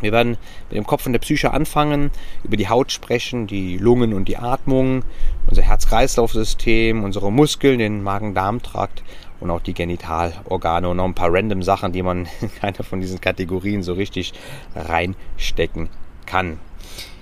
Wir 0.00 0.12
werden 0.12 0.36
mit 0.68 0.76
dem 0.76 0.86
Kopf 0.86 1.06
und 1.06 1.12
der 1.12 1.20
Psyche 1.20 1.52
anfangen, 1.52 2.10
über 2.44 2.56
die 2.56 2.68
Haut 2.68 2.92
sprechen, 2.92 3.46
die 3.46 3.78
Lungen 3.78 4.12
und 4.12 4.28
die 4.28 4.36
Atmung, 4.36 5.02
unser 5.48 5.62
Herz-Kreislauf-System, 5.62 7.02
unsere 7.02 7.32
Muskeln, 7.32 7.78
den 7.78 8.02
Magen-Darm-Trakt 8.02 9.02
und 9.40 9.50
auch 9.50 9.60
die 9.60 9.74
Genitalorgane 9.74 10.88
und 10.88 10.96
noch 10.96 11.04
ein 11.04 11.14
paar 11.14 11.32
random 11.32 11.62
Sachen, 11.62 11.92
die 11.92 12.02
man 12.02 12.26
in 12.40 12.54
keiner 12.54 12.82
von 12.82 13.00
diesen 13.00 13.20
Kategorien 13.20 13.82
so 13.82 13.94
richtig 13.94 14.32
reinstecken 14.74 15.88
kann. 16.26 16.58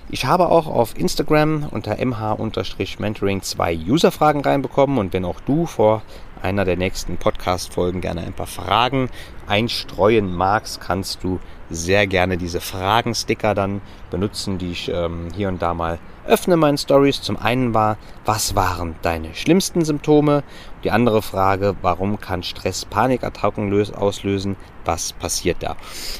Ich 0.09 0.25
habe 0.25 0.49
auch 0.49 0.67
auf 0.67 0.97
Instagram 0.97 1.67
unter 1.71 1.97
mh-mentoring 1.97 3.41
zwei 3.41 3.75
Userfragen 3.75 4.41
reinbekommen 4.41 4.99
und 4.99 5.13
wenn 5.13 5.25
auch 5.25 5.41
du 5.41 5.65
vor 5.65 6.03
einer 6.43 6.63
der 6.63 6.77
nächsten 6.77 7.17
Podcast-Folgen 7.17 8.01
gerne 8.01 8.21
ein 8.21 8.33
paar 8.33 8.45
Fragen 8.45 9.09
einstreuen 9.47 10.31
magst, 10.33 10.79
kannst 10.79 11.23
du 11.23 11.39
sehr 11.71 12.05
gerne 12.05 12.37
diese 12.37 12.61
Fragen-Sticker 12.61 13.55
dann 13.55 13.81
benutzen, 14.11 14.59
die 14.59 14.71
ich 14.71 14.89
ähm, 14.89 15.29
hier 15.35 15.47
und 15.47 15.61
da 15.61 15.73
mal 15.73 15.97
öffne 16.27 16.55
meinen 16.55 16.77
Stories. 16.77 17.21
Zum 17.21 17.37
einen 17.37 17.73
war, 17.73 17.97
was 18.25 18.55
waren 18.55 18.95
deine 19.01 19.33
schlimmsten 19.33 19.83
Symptome? 19.83 20.43
Die 20.85 20.91
andere 20.91 21.23
Frage, 21.23 21.75
warum 21.81 22.19
kann 22.19 22.43
Stress 22.43 22.85
Panikattacken 22.85 23.73
auslösen? 23.95 24.55
Was 24.85 25.13
passiert 25.13 25.63
da? 25.63 25.77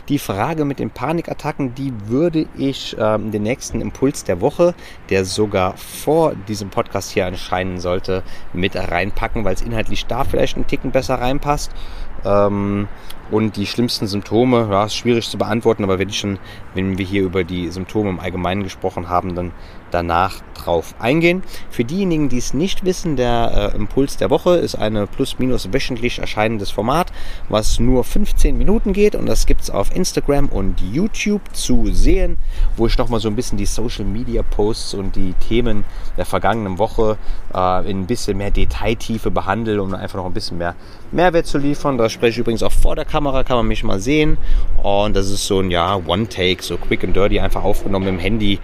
Die 0.10 0.18
Frage 0.18 0.66
mit 0.66 0.80
den 0.80 0.90
Panikattacken, 0.90 1.76
die 1.76 1.94
würde 2.08 2.48
ich 2.58 2.96
ähm, 3.00 3.30
den 3.30 3.44
nächsten 3.44 3.80
Impuls 3.80 4.24
der 4.24 4.42
Woche, 4.42 4.74
der 5.12 5.24
sogar 5.24 5.78
vor 5.78 6.34
diesem 6.48 6.72
Podcast 6.72 7.12
hier 7.12 7.26
erscheinen 7.26 7.80
sollte, 7.80 8.24
mit 8.54 8.76
reinpacken, 8.76 9.46
weil 9.46 9.54
es 9.54 9.62
inhaltlich 9.62 10.08
da 10.08 10.24
vielleicht 10.24 10.56
einen 10.56 10.66
Ticken 10.66 10.90
besser 10.90 11.22
reinpasst. 11.22 11.72
Ähm, 12.26 12.88
und 13.30 13.58
die 13.58 13.68
schlimmsten 13.68 14.08
Symptome, 14.08 14.68
ja, 14.72 14.86
ist 14.86 14.96
schwierig 14.96 15.30
zu 15.30 15.38
beantworten, 15.38 15.84
aber 15.84 16.00
wenn, 16.00 16.10
ich 16.10 16.18
schon, 16.18 16.40
wenn 16.74 16.98
wir 16.98 17.06
hier 17.06 17.22
über 17.22 17.44
die 17.44 17.70
Symptome 17.70 18.10
im 18.10 18.20
Allgemeinen 18.20 18.64
gesprochen 18.64 19.10
haben, 19.10 19.36
dann 19.36 19.52
danach 19.96 20.42
drauf 20.56 20.96
eingehen. 21.00 21.42
Für 21.70 21.86
diejenigen, 21.86 22.30
die 22.30 22.38
es 22.38 22.54
nicht 22.54 22.84
wissen, 22.84 23.16
der 23.16 23.72
äh, 23.74 23.76
Impuls 23.76 24.18
der 24.18 24.30
Woche 24.30 24.58
ist 24.58 24.76
eine 24.76 25.08
plus-minus 25.08 25.72
wöchentlich 25.72 26.20
erscheinendes 26.20 26.72
Format, 26.72 27.12
was 27.50 27.80
nur 27.80 28.04
15 28.04 28.58
Minuten 28.58 28.94
geht 28.94 29.16
und 29.16 29.26
das 29.26 29.46
gibt 29.46 29.62
es 29.62 29.70
auf 29.70 29.96
Instagram 29.96 30.50
und 30.50 30.82
YouTube 30.82 31.42
zu 31.54 31.88
sehen, 31.92 32.38
wo 32.76 32.88
ich 32.88 32.98
nochmal 32.98 33.20
so 33.20 33.30
ein 33.30 33.36
bisschen 33.36 33.58
die 33.58 33.66
Social 33.66 34.06
Media 34.06 34.44
Posts 34.44 34.96
und 34.96 35.16
die 35.16 35.34
Themen 35.48 35.86
der 36.18 36.26
vergangenen 36.26 36.78
Woche 36.78 37.18
äh, 37.54 37.90
in 37.90 38.02
ein 38.02 38.08
bisschen 38.08 38.38
mehr 38.38 38.52
Detailtiefe 38.52 39.32
behandle, 39.32 39.82
um 39.82 39.94
einfach 39.94 40.18
noch 40.18 40.26
ein 40.26 40.34
bisschen 40.34 40.58
mehr 40.58 40.76
Mehrwert 41.12 41.46
zu 41.46 41.58
liefern. 41.58 41.98
Das 41.98 42.12
spreche 42.12 42.42
übrigens 42.42 42.64
auch 42.64 42.72
vor 42.72 42.96
der 42.96 43.06
Kamera, 43.06 43.44
kann 43.44 43.58
man 43.58 43.68
mich 43.68 43.84
mal 43.84 44.00
sehen. 44.00 44.38
Und 44.82 45.16
das 45.16 45.30
ist 45.30 45.48
so 45.48 45.60
ein 45.60 45.72
ja, 45.72 45.96
One-Take, 46.06 46.62
so 46.62 46.78
quick 46.78 47.04
and 47.04 47.16
dirty, 47.16 47.40
einfach 47.40 47.64
aufgenommen 47.64 48.08
im 48.08 48.20
Handy. 48.20 48.60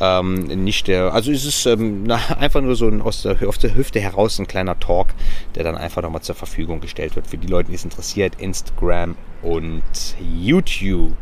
Ähm, 0.00 0.44
nicht 0.64 0.73
der, 0.82 1.14
also 1.14 1.30
es 1.30 1.44
ist 1.44 1.66
ähm, 1.66 2.02
na, 2.06 2.16
einfach 2.38 2.60
nur 2.60 2.74
so 2.76 2.88
ein 2.88 3.00
aus 3.00 3.22
der, 3.22 3.48
aus 3.48 3.58
der 3.58 3.74
Hüfte 3.74 4.00
heraus 4.00 4.38
ein 4.38 4.46
kleiner 4.46 4.78
Talk, 4.78 5.08
der 5.54 5.64
dann 5.64 5.76
einfach 5.76 6.02
nochmal 6.02 6.22
zur 6.22 6.34
Verfügung 6.34 6.80
gestellt 6.80 7.16
wird 7.16 7.26
für 7.26 7.38
die 7.38 7.46
Leute, 7.46 7.70
die 7.70 7.76
es 7.76 7.84
interessiert. 7.84 8.34
Instagram 8.40 9.16
und 9.42 9.82
YouTube. 10.20 11.14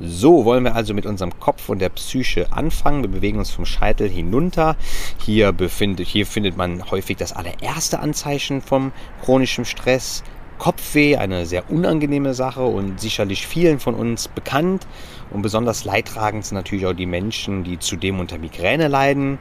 So 0.00 0.44
wollen 0.44 0.64
wir 0.64 0.74
also 0.74 0.92
mit 0.92 1.06
unserem 1.06 1.38
Kopf 1.38 1.68
und 1.68 1.78
der 1.78 1.88
Psyche 1.88 2.52
anfangen. 2.52 3.02
Wir 3.02 3.10
bewegen 3.10 3.38
uns 3.38 3.50
vom 3.50 3.64
Scheitel 3.64 4.08
hinunter. 4.08 4.76
Hier, 5.18 5.52
befindet, 5.52 6.06
hier 6.08 6.26
findet 6.26 6.56
man 6.56 6.90
häufig 6.90 7.16
das 7.16 7.32
allererste 7.32 8.00
Anzeichen 8.00 8.60
vom 8.60 8.92
chronischen 9.22 9.64
Stress. 9.64 10.24
Kopfweh, 10.58 11.16
eine 11.16 11.46
sehr 11.46 11.70
unangenehme 11.70 12.34
Sache 12.34 12.62
und 12.62 13.00
sicherlich 13.00 13.46
vielen 13.46 13.80
von 13.80 13.94
uns 13.94 14.28
bekannt. 14.28 14.86
Und 15.30 15.42
besonders 15.42 15.84
leidtragend 15.84 16.44
sind 16.44 16.56
natürlich 16.56 16.86
auch 16.86 16.92
die 16.92 17.06
Menschen, 17.06 17.64
die 17.64 17.78
zudem 17.78 18.20
unter 18.20 18.38
Migräne 18.38 18.88
leiden. 18.88 19.38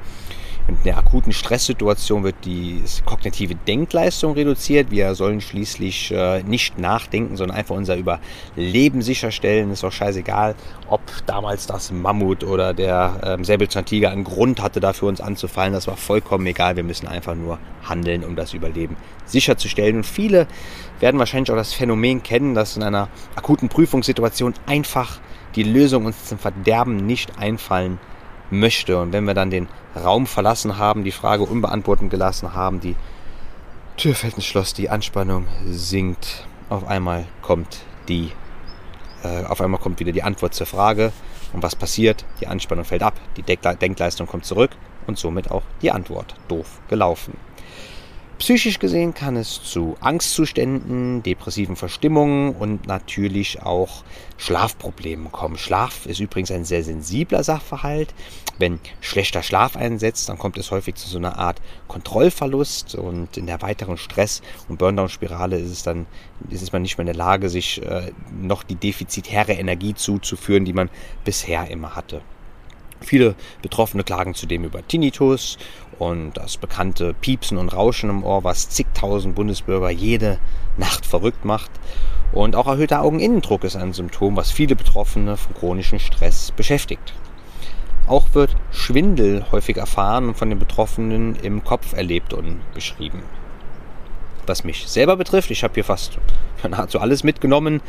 In 0.66 0.78
der 0.86 0.98
akuten 0.98 1.34
Stresssituation 1.34 2.24
wird 2.24 2.36
die 2.46 2.82
kognitive 3.06 3.54
Denkleistung 3.54 4.32
reduziert. 4.32 4.92
Wir 4.92 5.14
sollen 5.14 5.42
schließlich 5.42 6.12
äh, 6.12 6.42
nicht 6.44 6.80
nachdenken, 6.80 7.36
sondern 7.36 7.58
einfach 7.58 7.76
unser 7.76 7.98
Überleben 7.98 9.02
sicherstellen. 9.02 9.72
Ist 9.72 9.84
auch 9.84 9.92
scheißegal, 9.92 10.56
ob 10.88 11.02
damals 11.26 11.68
das 11.68 11.92
Mammut 11.92 12.46
oder 12.46 12.74
der 12.74 13.20
ähm, 13.26 13.44
Säbelzahntiger 13.44 14.12
einen 14.12 14.24
Grund 14.24 14.62
hatte, 14.62 14.80
dafür 14.80 15.10
uns 15.10 15.20
anzufallen. 15.20 15.74
Das 15.74 15.86
war 15.88 15.98
vollkommen 15.98 16.48
egal. 16.48 16.78
Wir 16.78 16.84
müssen 16.84 17.08
einfach 17.10 17.36
nur 17.36 17.60
handeln, 17.84 18.24
um 18.24 18.38
das 18.38 18.54
Überleben 18.54 18.96
sicherzustellen. 19.26 19.98
Und 19.98 20.06
viele 20.06 20.48
werden 21.04 21.20
wahrscheinlich 21.20 21.52
auch 21.52 21.58
das 21.58 21.74
Phänomen 21.74 22.24
kennen, 22.24 22.56
dass 22.56 22.78
in 22.78 22.82
einer 22.82 23.10
akuten 23.36 23.68
Prüfungssituation 23.68 24.54
einfach 24.66 25.20
die 25.54 25.64
Lösung 25.64 26.06
uns 26.06 26.24
zum 26.24 26.40
Verderben 26.40 26.96
nicht 26.96 27.38
einfallen 27.38 28.00
möchte. 28.50 28.98
Und 29.02 29.12
wenn 29.12 29.26
wir 29.26 29.34
dann 29.34 29.50
den 29.50 29.68
Raum 30.02 30.28
verlassen 30.28 30.78
haben, 30.78 31.04
die 31.04 31.12
Frage 31.12 31.44
unbeantwortet 31.44 32.10
gelassen 32.10 32.54
haben, 32.54 32.80
die 32.80 32.96
Tür 33.98 34.16
fällt 34.16 34.36
ins 34.36 34.46
Schloss, 34.46 34.74
die 34.74 34.90
Anspannung 34.90 35.46
sinkt. 35.66 36.48
Auf 36.70 36.88
einmal 36.88 37.26
kommt 37.42 37.82
die, 38.08 38.32
äh, 39.24 39.44
auf 39.44 39.60
einmal 39.60 39.82
kommt 39.82 40.00
wieder 40.00 40.14
die 40.14 40.24
Antwort 40.24 40.54
zur 40.54 40.68
Frage. 40.68 41.12
Und 41.52 41.64
was 41.64 41.76
passiert? 41.76 42.24
Die 42.40 42.48
Anspannung 42.48 42.86
fällt 42.86 43.04
ab, 43.04 43.16
die 43.36 43.44
Denkleistung 43.44 44.26
kommt 44.26 44.46
zurück 44.46 44.72
und 45.06 45.20
somit 45.20 45.52
auch 45.52 45.64
die 45.82 45.92
Antwort. 45.92 46.34
Doof 46.48 46.80
gelaufen. 46.88 47.36
Psychisch 48.40 48.80
gesehen 48.80 49.14
kann 49.14 49.36
es 49.38 49.64
zu 49.64 49.96
Angstzuständen, 50.02 51.24
depressiven 51.24 51.76
Verstimmungen 51.76 52.56
und 52.56 52.88
natürlich 52.88 53.62
auch 53.62 54.04
Schlafproblemen 54.38 55.32
kommen. 55.32 55.58
Schlaf 55.58 56.06
ist 56.06 56.20
übrigens 56.20 56.52
ein 56.52 56.66
sehr 56.66 56.84
sensibler 56.84 57.44
Sachverhalt. 57.44 58.14
Wenn 58.58 58.80
schlechter 59.02 59.44
Schlaf 59.44 59.78
einsetzt, 59.78 60.28
dann 60.30 60.38
kommt 60.38 60.58
es 60.58 60.72
häufig 60.72 60.96
zu 60.96 61.08
so 61.08 61.18
einer 61.18 61.38
Art 61.38 61.62
Kontrollverlust 61.88 62.96
und 62.96 63.38
in 63.38 63.46
der 63.46 63.62
weiteren 63.62 63.98
Stress- 63.98 64.42
und 64.68 64.78
Burndown-Spirale 64.78 65.58
ist 65.58 65.72
es 65.72 65.84
dann, 65.84 66.06
ist 66.50 66.74
man 66.74 66.82
nicht 66.82 66.98
mehr 66.98 67.04
in 67.04 67.14
der 67.14 67.16
Lage, 67.16 67.50
sich 67.50 67.82
äh, 67.82 68.12
noch 68.42 68.64
die 68.64 68.76
defizitäre 68.76 69.54
Energie 69.54 69.94
zuzuführen, 69.94 70.66
die 70.66 70.74
man 70.74 70.90
bisher 71.24 71.70
immer 71.70 71.96
hatte. 71.96 72.22
Viele 73.04 73.36
Betroffene 73.62 74.04
klagen 74.04 74.34
zudem 74.34 74.64
über 74.64 74.86
Tinnitus 74.88 75.58
und 76.00 76.34
das 76.34 76.58
bekannte 76.58 77.14
Piepsen 77.14 77.58
und 77.58 77.70
Rauschen 77.70 78.10
im 78.10 78.24
Ohr, 78.24 78.44
was 78.44 78.70
zigtausend 78.70 79.36
Bundesbürger 79.36 79.90
jede 79.90 80.40
Nacht 80.78 81.06
verrückt 81.06 81.46
macht. 81.46 81.72
Und 82.32 82.56
auch 82.56 82.68
erhöhter 82.68 83.02
Augeninnendruck 83.02 83.64
ist 83.64 83.76
ein 83.76 83.94
Symptom, 83.94 84.36
was 84.36 84.52
viele 84.52 84.76
Betroffene 84.76 85.38
von 85.38 85.54
chronischem 85.54 86.00
Stress 86.00 86.52
beschäftigt. 86.52 87.14
Auch 88.08 88.34
wird 88.34 88.56
Schwindel 88.72 89.46
häufig 89.52 89.78
erfahren 89.78 90.28
und 90.28 90.38
von 90.38 90.50
den 90.50 90.60
Betroffenen 90.60 91.36
im 91.36 91.64
Kopf 91.64 91.94
erlebt 91.94 92.34
und 92.34 92.60
beschrieben 92.74 93.24
was 94.48 94.64
mich 94.64 94.88
selber 94.88 95.16
betrifft, 95.16 95.52
ich 95.52 95.64
habe 95.64 95.74
hier 95.74 95.84
fast 95.84 96.18
nahezu 96.70 97.00
alles 97.00 97.24
mitgenommen, 97.24 97.82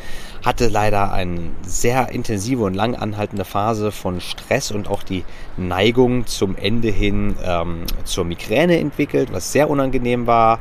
hatte 0.43 0.67
leider 0.67 1.11
eine 1.11 1.39
sehr 1.65 2.09
intensive 2.09 2.63
und 2.63 2.73
lang 2.73 2.95
anhaltende 2.95 3.45
Phase 3.45 3.91
von 3.91 4.21
Stress 4.21 4.71
und 4.71 4.87
auch 4.87 5.03
die 5.03 5.23
Neigung 5.57 6.27
zum 6.27 6.55
Ende 6.55 6.89
hin 6.89 7.35
ähm, 7.43 7.85
zur 8.03 8.25
Migräne 8.25 8.79
entwickelt, 8.79 9.29
was 9.31 9.51
sehr 9.51 9.69
unangenehm 9.69 10.27
war. 10.27 10.59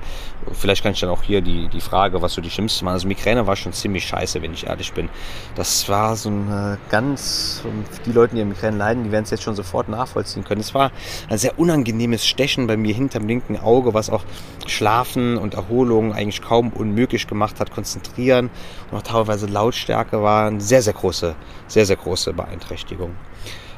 Vielleicht 0.53 0.83
kann 0.83 0.93
ich 0.93 1.01
dann 1.01 1.11
auch 1.11 1.23
hier 1.23 1.41
die, 1.41 1.69
die 1.69 1.81
Frage, 1.81 2.21
was 2.21 2.35
so 2.35 2.43
die 2.43 2.51
schlimmste 2.51 2.85
war. 2.85 2.93
Also 2.93 3.09
Migräne 3.09 3.47
war 3.47 3.57
schon 3.57 3.73
ziemlich 3.73 4.05
scheiße, 4.05 4.43
wenn 4.43 4.53
ich 4.53 4.67
ehrlich 4.67 4.93
bin. 4.93 5.09
Das 5.55 5.89
war 5.89 6.17
so 6.17 6.31
ein 6.31 6.79
ganz, 6.91 7.63
die 8.05 8.13
Leute, 8.13 8.37
die 8.37 8.43
an 8.43 8.49
Migräne 8.49 8.77
leiden, 8.77 9.05
die 9.05 9.13
werden 9.13 9.25
es 9.25 9.31
jetzt 9.31 9.43
schon 9.43 9.57
sofort 9.57 9.89
nachvollziehen 9.89 10.45
können. 10.45 10.61
Es 10.61 10.75
war 10.75 10.93
ein 11.29 11.39
sehr 11.39 11.59
unangenehmes 11.59 12.27
Stechen 12.27 12.67
bei 12.67 12.77
mir 12.77 12.95
hinterm 12.95 13.27
linken 13.27 13.59
Auge, 13.59 13.95
was 13.95 14.11
auch 14.11 14.25
Schlafen 14.67 15.37
und 15.37 15.55
Erholung 15.55 16.13
eigentlich 16.13 16.43
kaum 16.43 16.71
unmöglich 16.71 17.27
gemacht 17.27 17.61
hat, 17.61 17.71
konzentrieren 18.05 18.51
und 18.91 18.99
auch 18.99 19.03
teilweise 19.03 19.47
Lautstärke 19.47 20.23
war 20.23 20.47
eine 20.47 20.61
sehr, 20.61 20.83
sehr 20.83 20.93
große, 20.93 21.35
sehr, 21.67 21.87
sehr 21.87 21.97
große 21.97 22.33
Beeinträchtigung. 22.33 23.17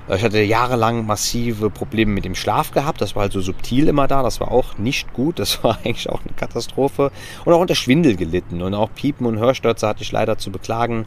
Ich 0.08 0.22
hatte 0.22 0.40
jahrelang 0.40 1.04
massive 1.04 1.68
Probleme 1.68 2.12
mit 2.12 2.24
dem 2.24 2.36
Schlaf 2.36 2.70
gehabt. 2.70 3.00
Das 3.00 3.16
war 3.16 3.22
halt 3.22 3.32
so 3.32 3.40
subtil 3.40 3.88
immer 3.88 4.06
da. 4.06 4.22
Das 4.22 4.38
war 4.38 4.52
auch 4.52 4.78
nicht 4.78 5.12
gut. 5.12 5.40
Das 5.40 5.64
war 5.64 5.78
eigentlich 5.84 6.08
auch 6.08 6.20
eine 6.20 6.32
Katastrophe. 6.36 7.10
Und 7.44 7.52
auch 7.52 7.58
unter 7.58 7.74
Schwindel 7.74 8.14
gelitten. 8.14 8.62
Und 8.62 8.72
auch 8.74 8.88
Piepen 8.94 9.26
und 9.26 9.40
Hörstürze 9.40 9.88
hatte 9.88 10.04
ich 10.04 10.12
leider 10.12 10.38
zu 10.38 10.52
beklagen. 10.52 11.06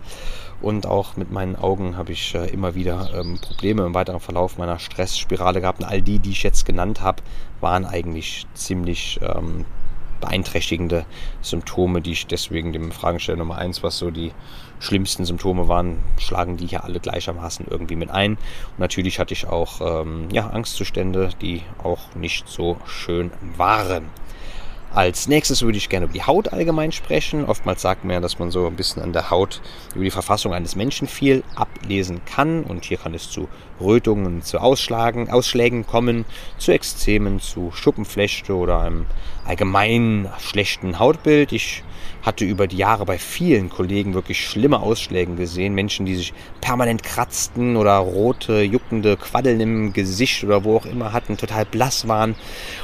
Und 0.62 0.86
auch 0.86 1.16
mit 1.16 1.32
meinen 1.32 1.56
Augen 1.56 1.96
habe 1.96 2.12
ich 2.12 2.36
äh, 2.36 2.50
immer 2.50 2.76
wieder 2.76 3.10
ähm, 3.18 3.40
Probleme 3.42 3.86
im 3.86 3.94
weiteren 3.94 4.20
Verlauf 4.20 4.58
meiner 4.58 4.80
Stressspirale 4.80 5.62
gehabt. 5.62 5.80
Und 5.80 5.86
all 5.86 6.02
die, 6.02 6.20
die 6.20 6.32
ich 6.32 6.44
jetzt 6.44 6.66
genannt 6.66 7.00
habe, 7.00 7.24
waren 7.62 7.86
eigentlich 7.86 8.48
ziemlich 8.54 9.18
ähm, 9.22 9.64
beeinträchtigende 10.20 11.06
Symptome, 11.42 12.02
die 12.02 12.12
ich 12.12 12.28
deswegen 12.28 12.74
dem 12.74 12.92
Fragensteller 12.92 13.38
Nummer 13.38 13.58
eins, 13.58 13.84
was 13.84 13.98
so 13.98 14.12
die 14.12 14.32
schlimmsten 14.80 15.26
Symptome 15.26 15.68
waren, 15.68 15.98
schlagen 16.18 16.58
die 16.58 16.68
hier 16.68 16.84
alle 16.84 17.00
gleichermaßen 17.00 17.68
irgendwie 17.70 17.96
mit 17.96 18.10
ein. 18.10 18.34
Und 18.34 18.80
natürlich 18.80 19.20
hatte 19.20 19.34
ich 19.34 19.48
auch 19.48 20.04
ähm, 20.04 20.30
ja, 20.32 20.50
Angstzustände, 20.50 21.30
die 21.42 21.64
auch 21.84 22.16
nicht 22.16 22.48
so 22.48 22.78
schön 22.86 23.32
waren. 23.58 24.06
Als 24.92 25.28
nächstes 25.28 25.62
würde 25.62 25.78
ich 25.78 25.88
gerne 25.88 26.06
über 26.06 26.14
die 26.14 26.24
Haut 26.24 26.52
allgemein 26.52 26.92
sprechen. 26.92 27.46
Oftmals 27.46 27.82
sagt 27.82 28.04
man 28.04 28.16
ja, 28.16 28.20
dass 28.20 28.40
man 28.40 28.50
so 28.50 28.66
ein 28.66 28.76
bisschen 28.76 29.04
an 29.04 29.14
der 29.14 29.30
Haut 29.30 29.62
über 29.94 30.04
die 30.04 30.10
Verfassung 30.10 30.52
eines 30.52 30.76
Menschen 30.76 31.08
viel 31.08 31.44
ablesen 31.56 32.22
kann. 32.26 32.64
Und 32.64 32.86
hier 32.86 32.98
kann 32.98 33.14
es 33.14 33.30
zu 33.30 33.48
Rötungen, 33.80 34.42
zu 34.42 34.60
Ausschlagen, 34.60 35.30
Ausschlägen 35.30 35.86
kommen, 35.86 36.26
zu 36.58 36.72
Ekzemen, 36.72 37.40
zu 37.40 37.72
Schuppenflechte 37.72 38.56
oder 38.56 38.82
einem 38.82 39.06
allgemein 39.46 40.28
schlechten 40.40 40.98
Hautbild. 40.98 41.52
Ich 41.52 41.84
hatte 42.22 42.46
über 42.46 42.68
die 42.68 42.78
Jahre 42.78 43.06
bei 43.06 43.18
vielen 43.18 43.70
Kollegen 43.70 44.14
wirklich 44.14 44.46
schlimme 44.46 44.80
Ausschläge 44.82 45.36
gesehen. 45.36 45.74
Menschen, 45.74 46.06
die 46.06 46.16
sich 46.16 46.34
permanent 46.62 47.04
kratzten 47.04 47.76
oder 47.76 47.98
rote, 47.98 48.62
juckende 48.62 49.18
Quaddeln 49.18 49.60
im 49.62 49.94
Gesicht 49.94 50.44
oder 50.44 50.64
wo 50.64 50.78
auch 50.78 50.86
immer 50.86 51.14
hatten, 51.14 51.38
total 51.38 51.66
blass 51.66 52.08
waren 52.08 52.36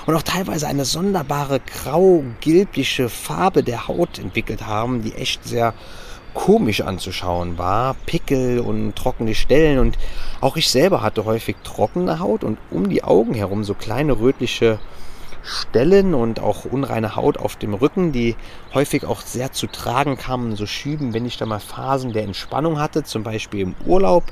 und 0.06 0.15
auch 0.15 0.24
teilweise 0.24 0.68
eine 0.68 0.86
sonderbare 0.86 1.60
grau-gelbliche 1.60 3.10
Farbe 3.10 3.63
der 3.63 3.88
Haut 3.88 4.20
entwickelt 4.20 4.65
haben, 4.65 5.01
die 5.04 5.13
echt 5.13 5.44
sehr 5.44 5.74
komisch 6.34 6.82
anzuschauen 6.82 7.58
war. 7.58 7.96
Pickel 8.06 8.60
und 8.60 8.96
trockene 8.96 9.34
Stellen 9.34 9.80
und 9.80 9.98
auch 10.42 10.58
ich 10.58 10.70
selber 10.70 11.01
hatte 11.01 11.25
häufig 11.25 11.56
trockene 11.63 12.20
Haut 12.20 12.44
und 12.44 12.60
um 12.70 12.89
die 12.89 13.04
Augen 13.04 13.34
herum 13.34 13.63
so 13.63 13.74
kleine 13.74 14.20
rötliche 14.20 14.80
Stellen 15.45 16.13
und 16.13 16.39
auch 16.39 16.65
unreine 16.65 17.15
Haut 17.15 17.37
auf 17.37 17.55
dem 17.55 17.73
Rücken, 17.73 18.11
die 18.11 18.35
häufig 18.73 19.05
auch 19.05 19.21
sehr 19.21 19.51
zu 19.51 19.67
tragen 19.67 20.17
kamen, 20.17 20.55
so 20.55 20.65
Schüben, 20.65 21.13
wenn 21.13 21.25
ich 21.25 21.37
da 21.37 21.45
mal 21.45 21.59
Phasen 21.59 22.13
der 22.13 22.23
Entspannung 22.23 22.79
hatte, 22.79 23.03
zum 23.03 23.23
Beispiel 23.23 23.61
im 23.61 23.75
Urlaub. 23.85 24.23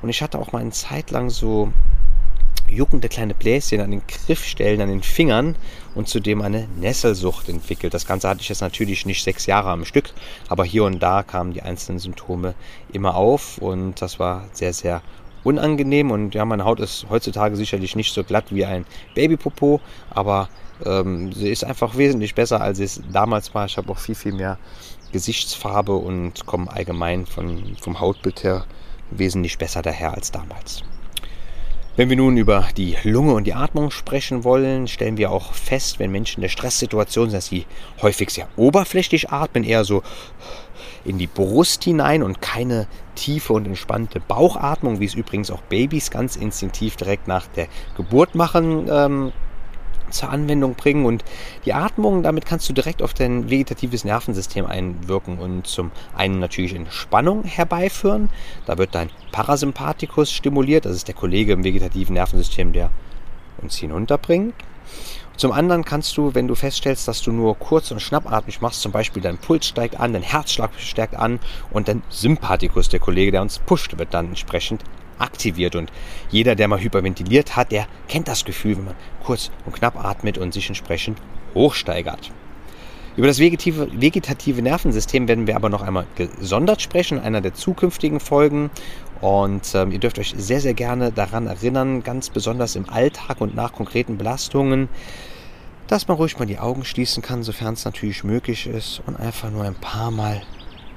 Und 0.00 0.08
ich 0.08 0.22
hatte 0.22 0.38
auch 0.38 0.52
mal 0.52 0.60
eine 0.60 0.70
Zeit 0.70 1.10
lang 1.10 1.30
so 1.30 1.72
juckende 2.72 3.08
kleine 3.08 3.34
Bläschen 3.34 3.80
an 3.80 3.90
den 3.90 4.02
Griffstellen, 4.06 4.80
an 4.80 4.88
den 4.88 5.02
Fingern 5.02 5.56
und 5.94 6.08
zudem 6.08 6.40
eine 6.40 6.68
Nesselsucht 6.78 7.48
entwickelt. 7.48 7.92
Das 7.92 8.06
Ganze 8.06 8.28
hatte 8.28 8.40
ich 8.40 8.48
jetzt 8.48 8.62
natürlich 8.62 9.04
nicht 9.04 9.22
sechs 9.22 9.46
Jahre 9.46 9.70
am 9.70 9.84
Stück, 9.84 10.10
aber 10.48 10.64
hier 10.64 10.84
und 10.84 11.00
da 11.00 11.22
kamen 11.22 11.52
die 11.52 11.62
einzelnen 11.62 11.98
Symptome 11.98 12.54
immer 12.92 13.14
auf 13.14 13.58
und 13.58 14.00
das 14.00 14.18
war 14.18 14.48
sehr, 14.52 14.72
sehr 14.72 15.02
unangenehm 15.44 16.10
und 16.10 16.34
ja, 16.34 16.44
meine 16.44 16.64
Haut 16.64 16.80
ist 16.80 17.06
heutzutage 17.10 17.56
sicherlich 17.56 17.96
nicht 17.96 18.14
so 18.14 18.24
glatt 18.24 18.46
wie 18.50 18.64
ein 18.64 18.86
Babypopo, 19.14 19.80
aber 20.10 20.48
ähm, 20.84 21.32
sie 21.32 21.50
ist 21.50 21.64
einfach 21.64 21.96
wesentlich 21.96 22.34
besser, 22.34 22.60
als 22.60 22.78
es 22.78 23.02
damals 23.12 23.54
war. 23.54 23.66
Ich 23.66 23.76
habe 23.76 23.90
auch 23.90 23.98
viel, 23.98 24.14
viel 24.14 24.32
mehr 24.32 24.58
Gesichtsfarbe 25.12 25.94
und 25.94 26.46
komme 26.46 26.72
allgemein 26.72 27.26
von, 27.26 27.76
vom 27.80 28.00
Hautbild 28.00 28.42
her 28.44 28.64
wesentlich 29.10 29.58
besser 29.58 29.82
daher 29.82 30.14
als 30.14 30.30
damals. 30.32 30.82
Wenn 31.94 32.08
wir 32.08 32.16
nun 32.16 32.38
über 32.38 32.68
die 32.74 32.96
Lunge 33.02 33.34
und 33.34 33.44
die 33.44 33.52
Atmung 33.52 33.90
sprechen 33.90 34.44
wollen, 34.44 34.88
stellen 34.88 35.18
wir 35.18 35.30
auch 35.30 35.52
fest, 35.52 35.98
wenn 35.98 36.10
Menschen 36.10 36.38
in 36.38 36.42
der 36.42 36.48
Stresssituation 36.48 37.28
sind, 37.28 37.36
dass 37.36 37.48
sie 37.48 37.66
häufig 38.00 38.30
sehr 38.30 38.48
oberflächlich 38.56 39.30
atmen, 39.30 39.62
eher 39.62 39.84
so 39.84 40.02
in 41.04 41.18
die 41.18 41.26
Brust 41.26 41.84
hinein 41.84 42.22
und 42.22 42.40
keine 42.40 42.86
tiefe 43.14 43.52
und 43.52 43.66
entspannte 43.66 44.20
Bauchatmung, 44.20 45.00
wie 45.00 45.04
es 45.04 45.14
übrigens 45.14 45.50
auch 45.50 45.62
Babys 45.62 46.10
ganz 46.10 46.36
instinktiv 46.36 46.96
direkt 46.96 47.28
nach 47.28 47.46
der 47.48 47.66
Geburt 47.96 48.34
machen. 48.34 48.88
Ähm, 48.90 49.32
zur 50.12 50.30
Anwendung 50.30 50.74
bringen 50.74 51.06
und 51.06 51.24
die 51.64 51.72
Atmung, 51.72 52.22
damit 52.22 52.46
kannst 52.46 52.68
du 52.68 52.72
direkt 52.72 53.02
auf 53.02 53.14
dein 53.14 53.50
vegetatives 53.50 54.04
Nervensystem 54.04 54.66
einwirken 54.66 55.38
und 55.38 55.66
zum 55.66 55.90
einen 56.14 56.38
natürlich 56.38 56.74
Entspannung 56.74 57.44
herbeiführen. 57.44 58.28
Da 58.66 58.78
wird 58.78 58.94
dein 58.94 59.10
Parasympathikus 59.32 60.30
stimuliert, 60.30 60.84
das 60.84 60.96
ist 60.96 61.08
der 61.08 61.14
Kollege 61.14 61.52
im 61.52 61.64
vegetativen 61.64 62.14
Nervensystem, 62.14 62.72
der 62.72 62.90
uns 63.60 63.76
hinunterbringt. 63.76 64.54
Zum 65.36 65.52
anderen 65.52 65.84
kannst 65.84 66.16
du, 66.16 66.34
wenn 66.34 66.46
du 66.46 66.54
feststellst, 66.54 67.08
dass 67.08 67.22
du 67.22 67.32
nur 67.32 67.58
kurz 67.58 67.90
und 67.90 68.00
schnappatmig 68.00 68.60
machst, 68.60 68.82
zum 68.82 68.92
Beispiel 68.92 69.22
dein 69.22 69.38
Puls 69.38 69.66
steigt 69.66 69.98
an, 69.98 70.12
dein 70.12 70.22
Herzschlag 70.22 70.70
steigt 70.78 71.16
an 71.16 71.40
und 71.70 71.88
dein 71.88 72.02
Sympathikus, 72.10 72.88
der 72.88 73.00
Kollege, 73.00 73.32
der 73.32 73.42
uns 73.42 73.58
pusht, 73.58 73.98
wird 73.98 74.14
dann 74.14 74.28
entsprechend 74.28 74.84
aktiviert. 75.18 75.74
Und 75.74 75.90
jeder, 76.30 76.54
der 76.54 76.68
mal 76.68 76.80
hyperventiliert 76.80 77.56
hat, 77.56 77.72
der 77.72 77.86
kennt 78.08 78.28
das 78.28 78.44
Gefühl, 78.44 78.76
wenn 78.76 78.84
man 78.86 78.94
kurz 79.24 79.50
und 79.64 79.74
knapp 79.74 80.02
atmet 80.02 80.38
und 80.38 80.52
sich 80.52 80.68
entsprechend 80.68 81.18
hochsteigert. 81.54 82.30
Über 83.14 83.26
das 83.26 83.38
vegetative, 83.38 83.88
vegetative 83.92 84.62
Nervensystem 84.62 85.28
werden 85.28 85.46
wir 85.46 85.54
aber 85.54 85.68
noch 85.68 85.82
einmal 85.82 86.06
gesondert 86.16 86.80
sprechen, 86.80 87.18
in 87.18 87.24
einer 87.24 87.42
der 87.42 87.52
zukünftigen 87.52 88.20
Folgen. 88.20 88.70
Und 89.22 89.74
ähm, 89.76 89.92
ihr 89.92 90.00
dürft 90.00 90.18
euch 90.18 90.34
sehr, 90.36 90.60
sehr 90.60 90.74
gerne 90.74 91.12
daran 91.12 91.46
erinnern, 91.46 92.02
ganz 92.02 92.28
besonders 92.28 92.74
im 92.74 92.90
Alltag 92.90 93.40
und 93.40 93.54
nach 93.54 93.72
konkreten 93.72 94.18
Belastungen, 94.18 94.88
dass 95.86 96.08
man 96.08 96.16
ruhig 96.16 96.38
mal 96.38 96.44
die 96.44 96.58
Augen 96.58 96.84
schließen 96.84 97.22
kann, 97.22 97.44
sofern 97.44 97.74
es 97.74 97.84
natürlich 97.84 98.24
möglich 98.24 98.66
ist, 98.66 99.00
und 99.06 99.18
einfach 99.18 99.50
nur 99.50 99.62
ein 99.62 99.76
paar 99.76 100.10
Mal 100.10 100.42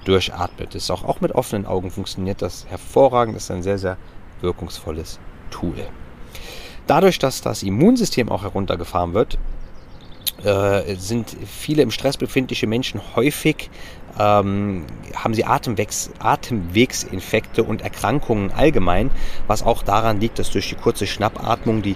durchatmet. 0.05 0.73
Das 0.73 0.83
ist 0.83 0.89
auch, 0.89 1.03
auch 1.03 1.21
mit 1.21 1.33
offenen 1.33 1.67
Augen 1.67 1.91
funktioniert 1.91 2.41
das 2.41 2.65
hervorragend. 2.67 3.35
Das 3.35 3.43
ist 3.43 3.51
ein 3.51 3.61
sehr, 3.61 3.77
sehr 3.77 3.97
wirkungsvolles 4.41 5.19
Tool. 5.51 5.75
Dadurch, 6.87 7.19
dass 7.19 7.41
das 7.41 7.61
Immunsystem 7.61 8.29
auch 8.29 8.41
heruntergefahren 8.41 9.13
wird, 9.13 9.37
äh, 10.43 10.95
sind 10.95 11.35
viele 11.45 11.83
im 11.83 11.91
Stress 11.91 12.17
befindliche 12.17 12.65
Menschen 12.65 13.01
häufig 13.15 13.69
ähm, 14.19 14.85
haben 15.15 15.33
sie 15.33 15.45
Atemwegs, 15.45 16.11
Atemwegsinfekte 16.19 17.63
und 17.63 17.81
Erkrankungen 17.81 18.51
allgemein, 18.51 19.11
was 19.47 19.63
auch 19.63 19.83
daran 19.83 20.19
liegt, 20.19 20.39
dass 20.39 20.51
durch 20.51 20.69
die 20.69 20.75
kurze 20.75 21.07
Schnappatmung 21.07 21.81
die 21.81 21.95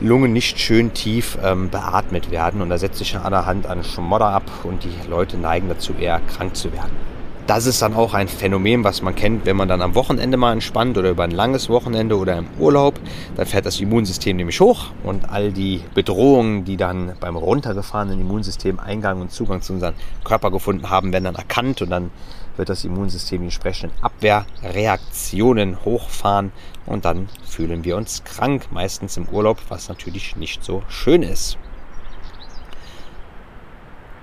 Lungen 0.00 0.32
nicht 0.32 0.58
schön 0.58 0.94
tief 0.94 1.38
ähm, 1.42 1.68
beatmet 1.68 2.30
werden. 2.30 2.62
Und 2.62 2.70
da 2.70 2.78
setzt 2.78 2.98
sich 2.98 3.16
an 3.16 3.32
der 3.32 3.46
Hand 3.46 3.66
an 3.66 3.84
Schmodder 3.84 4.28
ab 4.28 4.50
und 4.64 4.84
die 4.84 5.08
Leute 5.08 5.36
neigen 5.36 5.68
dazu 5.68 5.94
eher 5.98 6.20
krank 6.20 6.56
zu 6.56 6.72
werden 6.72 7.19
das 7.50 7.66
ist 7.66 7.82
dann 7.82 7.94
auch 7.94 8.14
ein 8.14 8.28
Phänomen, 8.28 8.84
was 8.84 9.02
man 9.02 9.16
kennt, 9.16 9.44
wenn 9.44 9.56
man 9.56 9.66
dann 9.66 9.82
am 9.82 9.96
Wochenende 9.96 10.36
mal 10.36 10.52
entspannt 10.52 10.96
oder 10.96 11.10
über 11.10 11.24
ein 11.24 11.32
langes 11.32 11.68
Wochenende 11.68 12.16
oder 12.16 12.38
im 12.38 12.46
Urlaub. 12.60 13.00
Dann 13.34 13.44
fährt 13.44 13.66
das 13.66 13.80
Immunsystem 13.80 14.36
nämlich 14.36 14.60
hoch 14.60 14.92
und 15.02 15.28
all 15.28 15.50
die 15.50 15.82
Bedrohungen, 15.92 16.64
die 16.64 16.76
dann 16.76 17.16
beim 17.18 17.34
runtergefahrenen 17.34 18.20
Immunsystem 18.20 18.78
Eingang 18.78 19.20
und 19.20 19.32
Zugang 19.32 19.62
zu 19.62 19.72
unserem 19.72 19.94
Körper 20.22 20.52
gefunden 20.52 20.90
haben, 20.90 21.12
werden 21.12 21.24
dann 21.24 21.34
erkannt 21.34 21.82
und 21.82 21.90
dann 21.90 22.12
wird 22.56 22.68
das 22.68 22.84
Immunsystem 22.84 23.40
die 23.40 23.46
entsprechenden 23.46 24.00
Abwehrreaktionen 24.00 25.84
hochfahren 25.84 26.52
und 26.86 27.04
dann 27.04 27.28
fühlen 27.44 27.82
wir 27.82 27.96
uns 27.96 28.22
krank, 28.22 28.68
meistens 28.70 29.16
im 29.16 29.28
Urlaub, 29.28 29.58
was 29.70 29.88
natürlich 29.88 30.36
nicht 30.36 30.62
so 30.62 30.84
schön 30.88 31.24
ist. 31.24 31.58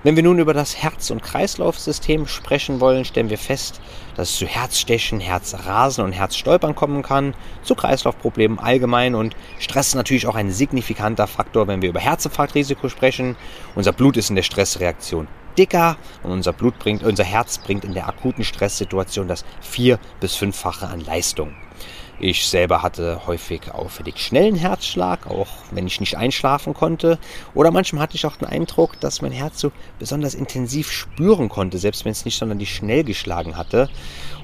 Wenn 0.08 0.16
wir 0.16 0.22
nun 0.22 0.38
über 0.38 0.54
das 0.54 0.78
Herz- 0.82 1.10
und 1.10 1.22
Kreislaufsystem 1.22 2.26
sprechen 2.26 2.80
wollen, 2.80 3.04
stellen 3.04 3.28
wir 3.28 3.36
fest, 3.36 3.82
dass 4.16 4.30
es 4.30 4.36
zu 4.38 4.46
Herzstechen, 4.46 5.20
Herzrasen 5.20 6.02
und 6.02 6.12
Herzstolpern 6.12 6.74
kommen 6.74 7.02
kann, 7.02 7.34
zu 7.62 7.74
Kreislaufproblemen 7.74 8.58
allgemein 8.58 9.14
und 9.14 9.36
Stress 9.58 9.88
ist 9.88 9.96
natürlich 9.96 10.26
auch 10.26 10.34
ein 10.34 10.50
signifikanter 10.50 11.26
Faktor, 11.26 11.68
wenn 11.68 11.82
wir 11.82 11.90
über 11.90 12.00
Herzinfarktrisiko 12.00 12.88
sprechen. 12.88 13.36
Unser 13.74 13.92
Blut 13.92 14.16
ist 14.16 14.30
in 14.30 14.36
der 14.36 14.44
Stressreaktion 14.44 15.28
dicker 15.58 15.98
und 16.22 16.30
unser 16.30 16.54
Blut 16.54 16.78
bringt, 16.78 17.02
unser 17.02 17.24
Herz 17.24 17.58
bringt 17.58 17.84
in 17.84 17.92
der 17.92 18.08
akuten 18.08 18.44
Stresssituation 18.44 19.28
das 19.28 19.44
vier- 19.60 19.98
bis 20.20 20.36
fünffache 20.36 20.88
an 20.88 21.00
Leistung. 21.00 21.52
Ich 22.20 22.48
selber 22.48 22.82
hatte 22.82 23.28
häufig 23.28 23.72
auffällig 23.72 24.18
schnellen 24.18 24.56
Herzschlag, 24.56 25.28
auch 25.28 25.46
wenn 25.70 25.86
ich 25.86 26.00
nicht 26.00 26.16
einschlafen 26.16 26.74
konnte. 26.74 27.16
Oder 27.54 27.70
manchmal 27.70 28.02
hatte 28.02 28.16
ich 28.16 28.26
auch 28.26 28.34
den 28.34 28.48
Eindruck, 28.48 28.98
dass 28.98 29.22
mein 29.22 29.30
Herz 29.30 29.60
so 29.60 29.70
besonders 30.00 30.34
intensiv 30.34 30.90
spüren 30.90 31.48
konnte, 31.48 31.78
selbst 31.78 32.04
wenn 32.04 32.10
es 32.10 32.24
nicht 32.24 32.36
sonderlich 32.36 32.74
schnell 32.74 33.04
geschlagen 33.04 33.56
hatte. 33.56 33.88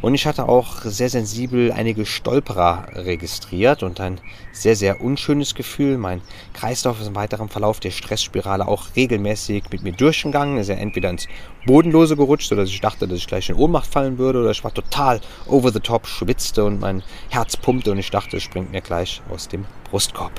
Und 0.03 0.15
ich 0.15 0.25
hatte 0.27 0.49
auch 0.49 0.83
sehr 0.83 1.09
sensibel 1.09 1.73
einige 1.73 2.07
Stolperer 2.07 2.87
registriert 2.95 3.83
und 3.83 3.99
ein 4.01 4.21
sehr, 4.53 4.77
sehr 4.77 5.01
unschönes 5.01 5.57
Gefühl. 5.57 5.99
Mein 5.99 6.23
Kreislauf 6.53 7.01
ist 7.01 7.09
im 7.09 7.17
weiteren 7.17 7.49
Verlauf 7.49 7.81
der 7.81 7.91
Stressspirale 7.91 8.69
auch 8.69 8.95
regelmäßig 8.95 9.65
mit 9.73 9.83
mir 9.83 9.93
durchgegangen. 9.93 10.59
Ist 10.59 10.69
er 10.69 10.79
entweder 10.79 11.11
ins 11.11 11.27
Bodenlose 11.67 12.17
gerutscht, 12.17 12.49
sodass 12.49 12.69
ich 12.69 12.81
dachte, 12.81 13.09
dass 13.09 13.19
ich 13.19 13.27
gleich 13.27 13.49
in 13.49 13.57
Ohnmacht 13.57 13.87
fallen 13.87 14.19
würde, 14.19 14.41
oder 14.41 14.51
ich 14.51 14.65
war 14.65 14.75
total 14.75 15.21
over 15.47 15.73
the 15.73 15.81
top, 15.81 16.07
schwitzte 16.07 16.65
und 16.65 16.81
mein 16.81 17.03
Herz 17.31 17.57
pumpte 17.57 17.93
und 17.93 17.99
ich 17.99 18.11
dachte, 18.11 18.37
es 18.37 18.43
springt 18.43 18.73
mir 18.73 18.81
gleich 18.81 19.23
aus 19.31 19.49
dem 19.49 19.65
Brustkorb. 19.91 20.33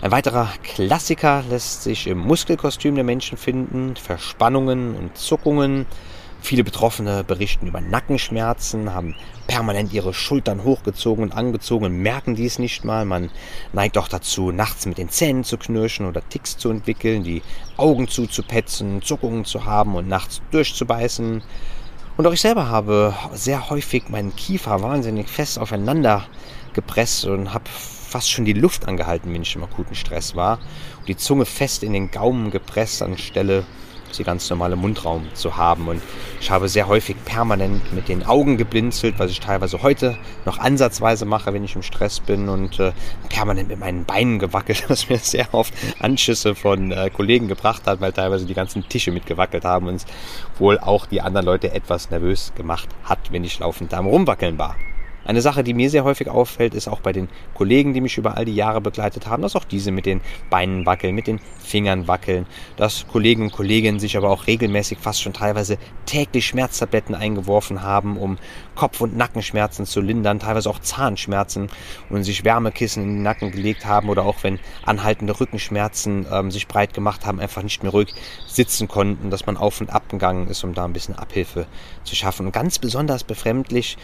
Ein 0.00 0.12
weiterer 0.12 0.48
Klassiker 0.62 1.42
lässt 1.50 1.82
sich 1.82 2.06
im 2.06 2.18
Muskelkostüm 2.18 2.94
der 2.94 3.02
Menschen 3.02 3.36
finden. 3.36 3.96
Verspannungen 3.96 4.94
und 4.94 5.18
Zuckungen. 5.18 5.86
Viele 6.40 6.62
Betroffene 6.62 7.24
berichten 7.24 7.66
über 7.66 7.80
Nackenschmerzen, 7.80 8.94
haben 8.94 9.16
permanent 9.48 9.92
ihre 9.92 10.14
Schultern 10.14 10.62
hochgezogen 10.62 11.24
und 11.24 11.32
angezogen 11.32 11.86
und 11.86 11.98
merken 12.00 12.36
dies 12.36 12.60
nicht 12.60 12.84
mal. 12.84 13.04
Man 13.04 13.30
neigt 13.72 13.98
auch 13.98 14.06
dazu, 14.06 14.52
nachts 14.52 14.86
mit 14.86 14.98
den 14.98 15.08
Zähnen 15.08 15.42
zu 15.42 15.56
knirschen 15.56 16.06
oder 16.06 16.22
Ticks 16.28 16.56
zu 16.56 16.70
entwickeln, 16.70 17.24
die 17.24 17.42
Augen 17.76 18.06
zuzupetzen, 18.06 19.02
Zuckungen 19.02 19.44
zu 19.44 19.64
haben 19.64 19.96
und 19.96 20.06
nachts 20.06 20.40
durchzubeißen. 20.52 21.42
Und 22.16 22.26
auch 22.26 22.32
ich 22.32 22.40
selber 22.40 22.68
habe 22.68 23.14
sehr 23.32 23.70
häufig 23.70 24.08
meinen 24.08 24.36
Kiefer 24.36 24.82
wahnsinnig 24.82 25.28
fest 25.28 25.58
aufeinander 25.58 26.26
gepresst 26.74 27.24
und 27.24 27.54
habe 27.54 27.64
fast 27.68 28.30
schon 28.30 28.44
die 28.44 28.52
Luft 28.52 28.86
angehalten, 28.86 29.32
wenn 29.32 29.42
ich 29.42 29.56
im 29.56 29.64
akuten 29.64 29.94
Stress 29.94 30.36
war. 30.36 30.58
Und 31.00 31.08
die 31.08 31.16
Zunge 31.16 31.46
fest 31.46 31.82
in 31.82 31.92
den 31.92 32.10
Gaumen 32.10 32.50
gepresst 32.50 33.02
anstelle 33.02 33.64
sie 34.14 34.24
ganz 34.24 34.48
normale 34.50 34.76
Mundraum 34.76 35.26
zu 35.34 35.56
haben. 35.56 35.88
Und 35.88 36.02
ich 36.40 36.50
habe 36.50 36.68
sehr 36.68 36.88
häufig 36.88 37.16
permanent 37.24 37.92
mit 37.92 38.08
den 38.08 38.24
Augen 38.24 38.56
geblinzelt, 38.56 39.18
was 39.18 39.30
ich 39.30 39.40
teilweise 39.40 39.82
heute 39.82 40.18
noch 40.44 40.58
ansatzweise 40.58 41.24
mache, 41.24 41.52
wenn 41.52 41.64
ich 41.64 41.76
im 41.76 41.82
Stress 41.82 42.20
bin 42.20 42.48
und 42.48 42.78
äh, 42.80 42.92
permanent 43.28 43.68
mit 43.68 43.78
meinen 43.78 44.04
Beinen 44.04 44.38
gewackelt, 44.38 44.84
was 44.88 45.08
mir 45.08 45.18
sehr 45.18 45.52
oft 45.52 45.72
Anschüsse 46.00 46.54
von 46.54 46.92
äh, 46.92 47.10
Kollegen 47.10 47.48
gebracht 47.48 47.86
hat, 47.86 48.00
weil 48.00 48.12
teilweise 48.12 48.46
die 48.46 48.54
ganzen 48.54 48.88
Tische 48.88 49.12
mitgewackelt 49.12 49.64
haben 49.64 49.88
und 49.88 50.04
wohl 50.58 50.78
auch 50.78 51.06
die 51.06 51.20
anderen 51.20 51.46
Leute 51.46 51.72
etwas 51.72 52.10
nervös 52.10 52.52
gemacht 52.54 52.88
hat, 53.04 53.32
wenn 53.32 53.44
ich 53.44 53.58
laufend 53.58 53.92
am 53.94 54.06
Rumwackeln 54.06 54.58
war. 54.58 54.76
Eine 55.28 55.42
Sache, 55.42 55.62
die 55.62 55.74
mir 55.74 55.90
sehr 55.90 56.04
häufig 56.04 56.30
auffällt, 56.30 56.72
ist 56.72 56.88
auch 56.88 57.00
bei 57.00 57.12
den 57.12 57.28
Kollegen, 57.52 57.92
die 57.92 58.00
mich 58.00 58.16
über 58.16 58.38
all 58.38 58.46
die 58.46 58.54
Jahre 58.54 58.80
begleitet 58.80 59.26
haben, 59.26 59.42
dass 59.42 59.56
auch 59.56 59.64
diese 59.64 59.90
mit 59.90 60.06
den 60.06 60.22
Beinen 60.48 60.86
wackeln, 60.86 61.14
mit 61.14 61.26
den 61.26 61.38
Fingern 61.58 62.08
wackeln, 62.08 62.46
dass 62.78 63.06
Kollegen 63.08 63.42
und 63.42 63.52
Kolleginnen 63.52 64.00
sich 64.00 64.16
aber 64.16 64.30
auch 64.30 64.46
regelmäßig 64.46 64.96
fast 64.96 65.20
schon 65.20 65.34
teilweise 65.34 65.76
täglich 66.06 66.46
Schmerztabletten 66.46 67.14
eingeworfen 67.14 67.82
haben, 67.82 68.16
um 68.16 68.38
Kopf- 68.74 69.02
und 69.02 69.18
Nackenschmerzen 69.18 69.84
zu 69.84 70.00
lindern, 70.00 70.38
teilweise 70.38 70.70
auch 70.70 70.78
Zahnschmerzen 70.78 71.68
und 72.08 72.24
sich 72.24 72.46
Wärmekissen 72.46 73.02
in 73.02 73.08
den 73.16 73.22
Nacken 73.22 73.50
gelegt 73.50 73.84
haben 73.84 74.08
oder 74.08 74.24
auch 74.24 74.36
wenn 74.44 74.58
anhaltende 74.86 75.38
Rückenschmerzen 75.38 76.24
ähm, 76.32 76.50
sich 76.50 76.66
breit 76.68 76.94
gemacht 76.94 77.26
haben, 77.26 77.38
einfach 77.38 77.62
nicht 77.62 77.82
mehr 77.82 77.92
ruhig 77.92 78.14
sitzen 78.46 78.88
konnten, 78.88 79.28
dass 79.28 79.44
man 79.44 79.58
auf 79.58 79.78
und 79.82 79.90
ab 79.90 80.08
gegangen 80.08 80.48
ist, 80.48 80.64
um 80.64 80.72
da 80.72 80.86
ein 80.86 80.94
bisschen 80.94 81.16
Abhilfe 81.16 81.66
zu 82.02 82.16
schaffen. 82.16 82.46
Und 82.46 82.52
ganz 82.52 82.78
besonders 82.78 83.24
befremdlich 83.24 83.98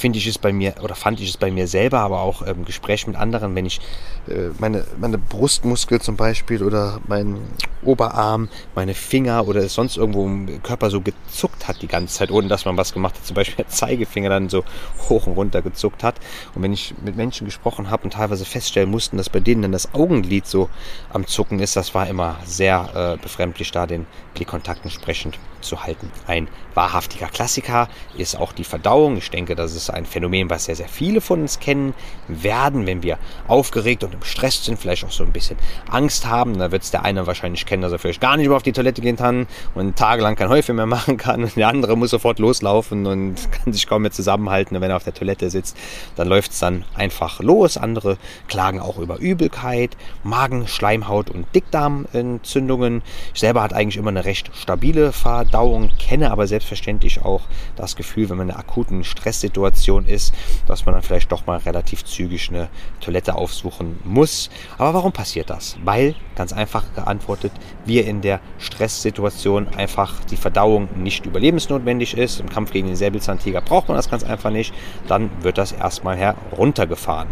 finde 0.00 0.18
ich 0.18 0.26
es 0.26 0.38
bei 0.38 0.52
mir 0.52 0.74
oder 0.82 0.94
fand 0.94 1.20
ich 1.20 1.28
es 1.28 1.36
bei 1.36 1.50
mir 1.50 1.68
selber, 1.68 2.00
aber 2.00 2.20
auch 2.22 2.40
im 2.42 2.64
Gespräch 2.64 3.06
mit 3.06 3.16
anderen, 3.16 3.54
wenn 3.54 3.66
ich 3.66 3.80
äh, 4.28 4.48
meine, 4.58 4.84
meine 4.98 5.18
Brustmuskel 5.18 6.00
zum 6.00 6.16
Beispiel 6.16 6.62
oder 6.62 7.00
mein 7.06 7.38
Oberarm, 7.82 8.48
meine 8.74 8.94
Finger 8.94 9.46
oder 9.46 9.68
sonst 9.68 9.98
irgendwo 9.98 10.24
im 10.24 10.62
Körper 10.62 10.90
so 10.90 11.00
gezuckt 11.00 11.68
hat 11.68 11.82
die 11.82 11.86
ganze 11.86 12.14
Zeit, 12.14 12.30
ohne 12.30 12.48
dass 12.48 12.64
man 12.64 12.76
was 12.76 12.92
gemacht 12.92 13.14
hat. 13.14 13.26
Zum 13.26 13.34
Beispiel 13.34 13.56
der 13.56 13.68
Zeigefinger 13.68 14.30
dann 14.30 14.48
so 14.48 14.64
hoch 15.08 15.26
und 15.26 15.34
runter 15.34 15.60
gezuckt 15.60 16.02
hat. 16.02 16.16
Und 16.54 16.62
wenn 16.62 16.72
ich 16.72 16.94
mit 17.04 17.16
Menschen 17.16 17.44
gesprochen 17.44 17.90
habe 17.90 18.04
und 18.04 18.14
teilweise 18.14 18.44
feststellen 18.44 18.90
mussten, 18.90 19.18
dass 19.18 19.28
bei 19.28 19.40
denen 19.40 19.62
dann 19.62 19.72
das 19.72 19.94
Augenlid 19.94 20.46
so 20.46 20.70
am 21.12 21.26
Zucken 21.26 21.60
ist, 21.60 21.76
das 21.76 21.94
war 21.94 22.06
immer 22.08 22.38
sehr 22.44 23.16
äh, 23.18 23.22
befremdlich, 23.22 23.70
da 23.70 23.86
den 23.86 24.06
Blickkontakt 24.34 24.84
entsprechend 24.84 25.38
zu 25.60 25.84
halten. 25.84 26.10
Ein 26.26 26.48
wahrhaftiger 26.74 27.28
Klassiker 27.28 27.88
ist 28.16 28.36
auch 28.36 28.52
die 28.52 28.64
Verdauung. 28.64 29.16
Ich 29.16 29.30
denke, 29.30 29.54
das 29.54 29.74
ist 29.74 29.89
ist 29.90 29.96
ein 29.96 30.06
Phänomen, 30.06 30.50
was 30.50 30.64
sehr, 30.64 30.76
sehr 30.76 30.88
viele 30.88 31.20
von 31.20 31.42
uns 31.42 31.58
kennen 31.58 31.94
werden, 32.28 32.86
wenn 32.86 33.02
wir 33.02 33.18
aufgeregt 33.48 34.04
und 34.04 34.14
im 34.14 34.22
Stress 34.22 34.64
sind, 34.64 34.78
vielleicht 34.78 35.04
auch 35.04 35.10
so 35.10 35.24
ein 35.24 35.32
bisschen 35.32 35.56
Angst 35.90 36.26
haben. 36.26 36.58
Da 36.58 36.70
wird 36.70 36.82
es 36.82 36.90
der 36.90 37.04
eine 37.04 37.26
wahrscheinlich 37.26 37.66
kennen, 37.66 37.82
dass 37.82 37.92
er 37.92 37.98
vielleicht 37.98 38.20
gar 38.20 38.36
nicht 38.36 38.48
mehr 38.48 38.56
auf 38.56 38.62
die 38.62 38.72
Toilette 38.72 39.00
gehen 39.00 39.16
kann 39.16 39.46
und 39.74 39.96
tagelang 39.96 40.36
kein 40.36 40.48
Häufchen 40.48 40.76
mehr 40.76 40.86
machen 41.00 41.16
kann. 41.16 41.44
Und 41.44 41.56
der 41.56 41.68
andere 41.68 41.96
muss 41.96 42.10
sofort 42.10 42.38
loslaufen 42.38 43.06
und 43.06 43.50
kann 43.52 43.72
sich 43.72 43.86
kaum 43.86 44.02
mehr 44.02 44.10
zusammenhalten. 44.10 44.76
Und 44.76 44.82
wenn 44.82 44.90
er 44.90 44.96
auf 44.96 45.04
der 45.04 45.14
Toilette 45.14 45.50
sitzt, 45.50 45.76
dann 46.16 46.28
läuft 46.28 46.52
es 46.52 46.60
dann 46.60 46.84
einfach 46.94 47.40
los. 47.40 47.76
Andere 47.76 48.18
klagen 48.48 48.80
auch 48.80 48.98
über 48.98 49.18
Übelkeit, 49.18 49.96
Magen, 50.22 50.66
Schleimhaut 50.66 51.30
und 51.30 51.46
Dickdarmentzündungen. 51.54 53.02
Ich 53.34 53.40
selber 53.40 53.62
hatte 53.62 53.76
eigentlich 53.76 53.96
immer 53.96 54.10
eine 54.10 54.24
recht 54.24 54.50
stabile 54.54 55.12
Verdauung, 55.12 55.90
kenne 55.98 56.30
aber 56.30 56.46
selbstverständlich 56.46 57.22
auch 57.22 57.42
das 57.76 57.96
Gefühl, 57.96 58.28
wenn 58.28 58.36
man 58.36 58.48
in 58.48 58.54
einer 58.54 58.60
akuten 58.60 59.04
Stresssituation 59.04 59.69
ist, 60.06 60.34
dass 60.66 60.86
man 60.86 60.94
dann 60.94 61.02
vielleicht 61.02 61.30
doch 61.32 61.46
mal 61.46 61.58
relativ 61.58 62.04
zügig 62.04 62.48
eine 62.50 62.68
Toilette 63.00 63.34
aufsuchen 63.34 63.98
muss. 64.04 64.50
Aber 64.78 64.94
warum 64.94 65.12
passiert 65.12 65.50
das? 65.50 65.76
Weil, 65.84 66.14
ganz 66.36 66.52
einfach 66.52 66.84
geantwortet, 66.94 67.52
wir 67.84 68.06
in 68.06 68.20
der 68.20 68.40
Stresssituation 68.58 69.68
einfach 69.76 70.24
die 70.24 70.36
Verdauung 70.36 70.88
nicht 70.96 71.26
überlebensnotwendig 71.26 72.16
ist. 72.16 72.40
Im 72.40 72.48
Kampf 72.48 72.72
gegen 72.72 72.86
den 72.86 72.96
Säbelzahntiger 72.96 73.60
braucht 73.60 73.88
man 73.88 73.96
das 73.96 74.10
ganz 74.10 74.24
einfach 74.24 74.50
nicht. 74.50 74.74
Dann 75.06 75.30
wird 75.42 75.58
das 75.58 75.72
erstmal 75.72 76.16
heruntergefahren. 76.16 77.28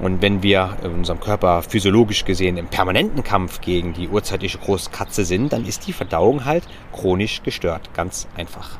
Und 0.00 0.22
wenn 0.22 0.42
wir 0.42 0.76
in 0.84 0.92
unserem 0.92 1.18
Körper 1.18 1.62
physiologisch 1.62 2.24
gesehen 2.24 2.56
im 2.56 2.68
permanenten 2.68 3.24
Kampf 3.24 3.60
gegen 3.60 3.94
die 3.94 4.08
urzeitliche 4.08 4.58
Großkatze 4.58 5.24
sind, 5.24 5.52
dann 5.52 5.64
ist 5.64 5.86
die 5.86 5.92
Verdauung 5.92 6.44
halt 6.44 6.62
chronisch 6.92 7.42
gestört. 7.42 7.92
Ganz 7.94 8.28
einfach. 8.36 8.78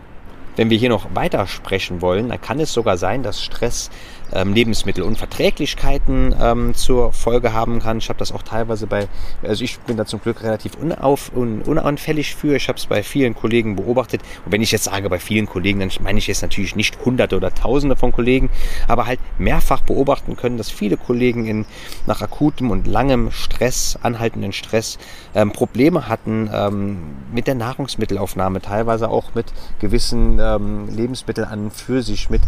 Wenn 0.59 0.71
wir 0.71 0.77
hier 0.77 0.89
noch 0.89 1.15
weiter 1.15 1.47
sprechen 1.47 2.03
wollen, 2.03 2.31
dann 2.31 2.41
kann 2.41 2.59
es 2.59 2.73
sogar 2.73 2.97
sein, 2.99 3.23
dass 3.23 3.41
Stress 3.41 3.91
ähm, 4.33 4.53
Lebensmittelunverträglichkeiten 4.53 6.35
ähm, 6.41 6.75
zur 6.75 7.13
Folge 7.13 7.53
haben 7.53 7.81
kann. 7.81 7.99
Ich 7.99 8.09
habe 8.09 8.19
das 8.19 8.33
auch 8.33 8.43
teilweise 8.43 8.87
bei, 8.87 9.09
also 9.43 9.65
ich 9.65 9.79
bin 9.81 9.97
da 9.97 10.07
zum 10.07 10.21
Glück 10.21 10.43
relativ 10.43 10.75
unauf, 10.75 11.33
un, 11.35 11.63
unanfällig 11.63 12.35
für. 12.35 12.57
Ich 12.57 12.69
habe 12.69 12.79
es 12.79 12.87
bei 12.87 13.03
vielen 13.03 13.35
Kollegen 13.35 13.77
beobachtet. 13.77 14.23
Und 14.45 14.53
wenn 14.53 14.63
ich 14.63 14.73
jetzt 14.73 14.85
sage 14.85 15.09
bei 15.09 15.19
vielen 15.19 15.47
Kollegen, 15.47 15.81
dann 15.81 15.91
meine 16.01 16.19
ich 16.19 16.27
jetzt 16.27 16.43
natürlich 16.43 16.77
nicht 16.77 17.05
Hunderte 17.05 17.37
oder 17.37 17.55
Tausende 17.55 17.97
von 17.97 18.13
Kollegen, 18.13 18.51
aber 18.87 19.07
halt 19.07 19.21
mehrfach 19.39 19.81
beobachten 19.83 20.37
können, 20.37 20.59
dass 20.59 20.71
viele 20.71 20.97
Kollegen 20.97 21.47
in, 21.47 21.67
nach 22.07 22.23
akutem 22.23 22.71
und 22.71 22.87
langem 22.87 23.31
Stress, 23.31 23.99
anhaltenden 24.03 24.53
Stress, 24.53 24.99
ähm, 25.35 25.53
Probleme 25.53 26.09
hatten 26.09 26.51
ähm, 26.53 26.99
mit 27.33 27.47
der 27.47 27.55
Nahrungsmittelaufnahme, 27.55 28.61
teilweise 28.61 29.09
auch 29.09 29.35
mit 29.35 29.47
gewissen 29.81 30.39
ähm, 30.41 30.89
Lebensmitteln 30.89 31.49
an 31.49 31.65
und 31.65 31.73
für 31.73 32.03
sich, 32.03 32.31
mit 32.31 32.43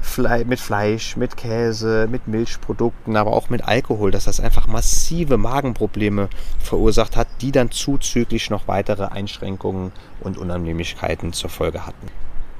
Fle 0.00 0.44
mit 0.44 0.60
Fleisch, 0.60 1.16
mit 1.16 1.36
Käse, 1.36 2.08
mit 2.10 2.26
Milchprodukten, 2.26 3.16
aber 3.16 3.32
auch 3.32 3.50
mit 3.50 3.64
Alkohol, 3.64 4.10
dass 4.10 4.24
das 4.24 4.40
einfach 4.40 4.66
massive 4.66 5.36
Magenprobleme 5.36 6.28
verursacht 6.58 7.16
hat, 7.16 7.28
die 7.40 7.52
dann 7.52 7.70
zuzüglich 7.70 8.50
noch 8.50 8.68
weitere 8.68 9.04
Einschränkungen 9.04 9.92
und 10.20 10.38
Unannehmlichkeiten 10.38 11.32
zur 11.32 11.50
Folge 11.50 11.86
hatten. 11.86 12.06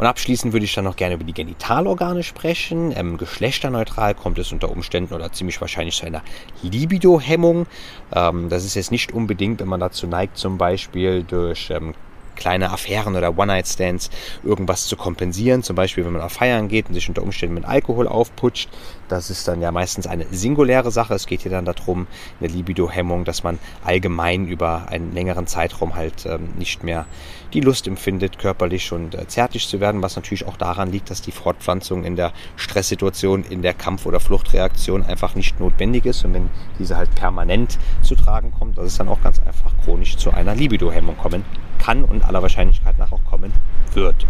Und 0.00 0.06
abschließend 0.06 0.54
würde 0.54 0.64
ich 0.64 0.72
dann 0.72 0.84
noch 0.84 0.96
gerne 0.96 1.16
über 1.16 1.24
die 1.24 1.34
Genitalorgane 1.34 2.22
sprechen. 2.22 2.90
Ähm, 2.96 3.18
geschlechterneutral 3.18 4.14
kommt 4.14 4.38
es 4.38 4.50
unter 4.50 4.70
Umständen 4.70 5.12
oder 5.12 5.30
ziemlich 5.30 5.60
wahrscheinlich 5.60 5.96
zu 5.96 6.06
einer 6.06 6.22
Libido-Hemmung. 6.62 7.66
Ähm, 8.14 8.48
das 8.48 8.64
ist 8.64 8.76
jetzt 8.76 8.92
nicht 8.92 9.12
unbedingt, 9.12 9.60
wenn 9.60 9.68
man 9.68 9.80
dazu 9.80 10.06
neigt, 10.06 10.38
zum 10.38 10.56
Beispiel 10.56 11.22
durch 11.22 11.68
ähm, 11.68 11.92
kleine 12.40 12.70
Affären 12.70 13.14
oder 13.14 13.38
One-Night-Stands 13.38 14.10
irgendwas 14.42 14.86
zu 14.86 14.96
kompensieren. 14.96 15.62
Zum 15.62 15.76
Beispiel, 15.76 16.04
wenn 16.04 16.12
man 16.12 16.22
auf 16.22 16.32
Feiern 16.32 16.66
geht 16.66 16.88
und 16.88 16.94
sich 16.94 17.08
unter 17.08 17.22
Umständen 17.22 17.54
mit 17.54 17.64
Alkohol 17.64 18.08
aufputscht. 18.08 18.68
Das 19.10 19.28
ist 19.28 19.48
dann 19.48 19.60
ja 19.60 19.72
meistens 19.72 20.06
eine 20.06 20.24
singuläre 20.30 20.92
Sache. 20.92 21.14
Es 21.14 21.26
geht 21.26 21.42
hier 21.42 21.50
dann 21.50 21.64
darum, 21.64 22.06
eine 22.38 22.48
Libido-Hemmung, 22.48 23.24
dass 23.24 23.42
man 23.42 23.58
allgemein 23.82 24.46
über 24.46 24.86
einen 24.88 25.12
längeren 25.12 25.48
Zeitraum 25.48 25.96
halt 25.96 26.26
ähm, 26.26 26.50
nicht 26.56 26.84
mehr 26.84 27.06
die 27.52 27.60
Lust 27.60 27.88
empfindet, 27.88 28.38
körperlich 28.38 28.92
und 28.92 29.16
äh, 29.16 29.26
zärtlich 29.26 29.66
zu 29.66 29.80
werden, 29.80 30.00
was 30.00 30.14
natürlich 30.14 30.46
auch 30.46 30.56
daran 30.56 30.92
liegt, 30.92 31.10
dass 31.10 31.22
die 31.22 31.32
Fortpflanzung 31.32 32.04
in 32.04 32.14
der 32.14 32.32
Stresssituation, 32.54 33.42
in 33.42 33.62
der 33.62 33.74
Kampf- 33.74 34.06
oder 34.06 34.20
Fluchtreaktion 34.20 35.02
einfach 35.02 35.34
nicht 35.34 35.58
notwendig 35.58 36.06
ist. 36.06 36.24
Und 36.24 36.34
wenn 36.34 36.48
diese 36.78 36.96
halt 36.96 37.12
permanent 37.16 37.80
zu 38.02 38.14
tragen 38.14 38.52
kommt, 38.56 38.78
dass 38.78 38.86
es 38.86 38.96
dann 38.96 39.08
auch 39.08 39.20
ganz 39.22 39.40
einfach 39.40 39.72
chronisch 39.84 40.18
zu 40.18 40.30
einer 40.30 40.54
Libido-Hemmung 40.54 41.16
kommen 41.16 41.44
kann 41.80 42.04
und 42.04 42.24
aller 42.24 42.42
Wahrscheinlichkeit 42.42 42.96
nach 42.96 43.10
auch 43.10 43.24
kommen 43.24 43.52
wird. 43.92 44.24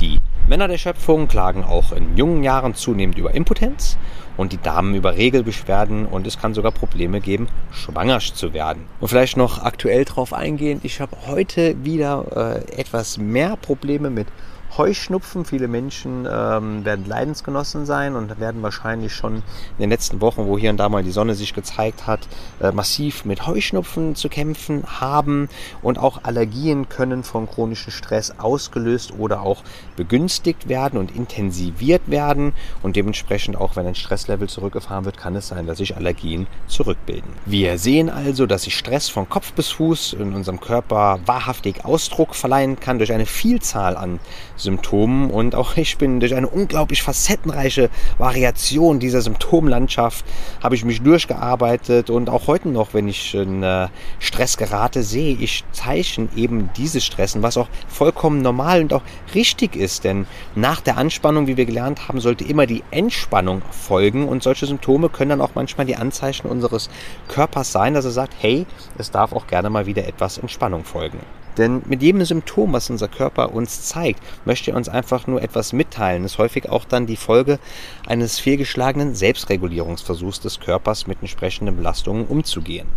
Die 0.00 0.20
Männer 0.48 0.68
der 0.68 0.78
Schöpfung 0.78 1.26
klagen 1.26 1.64
auch 1.64 1.90
in 1.90 2.16
jungen 2.16 2.44
Jahren 2.44 2.76
zunehmend 2.76 3.18
über 3.18 3.34
Impotenz 3.34 3.98
und 4.36 4.52
die 4.52 4.62
Damen 4.62 4.94
über 4.94 5.16
Regelbeschwerden 5.16 6.06
und 6.06 6.24
es 6.24 6.38
kann 6.38 6.54
sogar 6.54 6.70
Probleme 6.70 7.20
geben, 7.20 7.48
schwanger 7.72 8.20
zu 8.20 8.52
werden. 8.52 8.84
Und 9.00 9.08
vielleicht 9.08 9.36
noch 9.36 9.64
aktuell 9.64 10.04
darauf 10.04 10.32
eingehend, 10.32 10.84
ich 10.84 11.00
habe 11.00 11.16
heute 11.26 11.84
wieder 11.84 12.62
äh, 12.70 12.80
etwas 12.80 13.18
mehr 13.18 13.56
Probleme 13.56 14.08
mit 14.08 14.28
Heuschnupfen. 14.76 15.44
Viele 15.44 15.68
Menschen 15.68 16.28
ähm, 16.30 16.84
werden 16.84 17.06
Leidensgenossen 17.06 17.86
sein 17.86 18.14
und 18.14 18.38
werden 18.40 18.62
wahrscheinlich 18.62 19.14
schon 19.14 19.36
in 19.36 19.42
den 19.80 19.90
letzten 19.90 20.20
Wochen, 20.20 20.46
wo 20.46 20.58
hier 20.58 20.70
und 20.70 20.76
da 20.76 20.88
mal 20.88 21.02
die 21.02 21.12
Sonne 21.12 21.34
sich 21.34 21.54
gezeigt 21.54 22.06
hat, 22.06 22.20
äh, 22.60 22.72
massiv 22.72 23.24
mit 23.24 23.46
Heuschnupfen 23.46 24.14
zu 24.14 24.28
kämpfen 24.28 24.84
haben. 25.00 25.48
Und 25.82 25.98
auch 25.98 26.24
Allergien 26.24 26.88
können 26.88 27.22
von 27.22 27.48
chronischem 27.48 27.92
Stress 27.92 28.34
ausgelöst 28.38 29.14
oder 29.18 29.42
auch 29.42 29.62
begünstigt 29.96 30.68
werden 30.68 30.98
und 30.98 31.14
intensiviert 31.14 32.02
werden. 32.06 32.52
Und 32.82 32.96
dementsprechend 32.96 33.56
auch, 33.56 33.76
wenn 33.76 33.86
ein 33.86 33.94
Stresslevel 33.94 34.48
zurückgefahren 34.48 35.04
wird, 35.04 35.16
kann 35.16 35.34
es 35.36 35.48
sein, 35.48 35.66
dass 35.66 35.78
sich 35.78 35.96
Allergien 35.96 36.46
zurückbilden. 36.66 37.30
Wir 37.46 37.78
sehen 37.78 38.10
also, 38.10 38.46
dass 38.46 38.62
sich 38.62 38.76
Stress 38.76 39.08
von 39.08 39.28
Kopf 39.28 39.52
bis 39.52 39.70
Fuß 39.70 40.14
in 40.14 40.34
unserem 40.34 40.60
Körper 40.60 41.20
wahrhaftig 41.26 41.84
Ausdruck 41.84 42.34
verleihen 42.34 42.78
kann 42.78 42.98
durch 42.98 43.12
eine 43.12 43.26
Vielzahl 43.26 43.96
an 43.96 44.20
Symptomen. 44.56 45.30
Und 45.30 45.54
auch 45.54 45.76
ich 45.76 45.98
bin 45.98 46.20
durch 46.20 46.34
eine 46.34 46.48
unglaublich 46.48 47.02
facettenreiche 47.02 47.90
Variation 48.18 49.00
dieser 49.00 49.22
Symptomlandschaft 49.22 50.24
habe 50.62 50.74
ich 50.74 50.84
mich 50.84 51.02
durchgearbeitet. 51.02 52.10
Und 52.10 52.28
auch 52.28 52.46
heute 52.46 52.68
noch, 52.68 52.94
wenn 52.94 53.08
ich 53.08 53.34
in 53.34 53.62
äh, 53.62 53.88
Stress 54.18 54.56
gerate, 54.56 55.02
sehe 55.02 55.36
ich 55.36 55.64
Zeichen 55.72 56.28
eben 56.36 56.70
dieses 56.76 57.04
Stressen, 57.04 57.42
was 57.42 57.56
auch 57.56 57.68
vollkommen 57.88 58.42
normal 58.42 58.82
und 58.82 58.92
auch 58.92 59.02
richtig 59.34 59.76
ist. 59.76 59.85
Denn 60.00 60.26
nach 60.54 60.80
der 60.80 60.96
Anspannung, 60.96 61.46
wie 61.46 61.56
wir 61.56 61.66
gelernt 61.66 62.08
haben, 62.08 62.20
sollte 62.20 62.44
immer 62.44 62.66
die 62.66 62.82
Entspannung 62.90 63.62
folgen. 63.70 64.28
Und 64.28 64.42
solche 64.42 64.66
Symptome 64.66 65.08
können 65.08 65.30
dann 65.30 65.40
auch 65.40 65.54
manchmal 65.54 65.86
die 65.86 65.96
Anzeichen 65.96 66.48
unseres 66.48 66.90
Körpers 67.28 67.72
sein, 67.72 67.94
dass 67.94 68.04
er 68.04 68.10
sagt, 68.10 68.34
hey, 68.38 68.66
es 68.98 69.10
darf 69.10 69.32
auch 69.32 69.46
gerne 69.46 69.70
mal 69.70 69.86
wieder 69.86 70.06
etwas 70.06 70.38
Entspannung 70.38 70.84
folgen. 70.84 71.20
Denn 71.56 71.82
mit 71.86 72.02
jedem 72.02 72.24
Symptom, 72.24 72.72
was 72.72 72.90
unser 72.90 73.08
Körper 73.08 73.54
uns 73.54 73.86
zeigt, 73.86 74.20
möchte 74.44 74.72
er 74.72 74.76
uns 74.76 74.88
einfach 74.88 75.26
nur 75.26 75.42
etwas 75.42 75.72
mitteilen. 75.72 76.22
Das 76.22 76.32
ist 76.32 76.38
häufig 76.38 76.68
auch 76.68 76.84
dann 76.84 77.06
die 77.06 77.16
Folge 77.16 77.58
eines 78.06 78.38
fehlgeschlagenen 78.38 79.14
Selbstregulierungsversuchs 79.14 80.40
des 80.40 80.60
Körpers 80.60 81.06
mit 81.06 81.18
entsprechenden 81.22 81.76
Belastungen 81.76 82.26
umzugehen. 82.26 82.88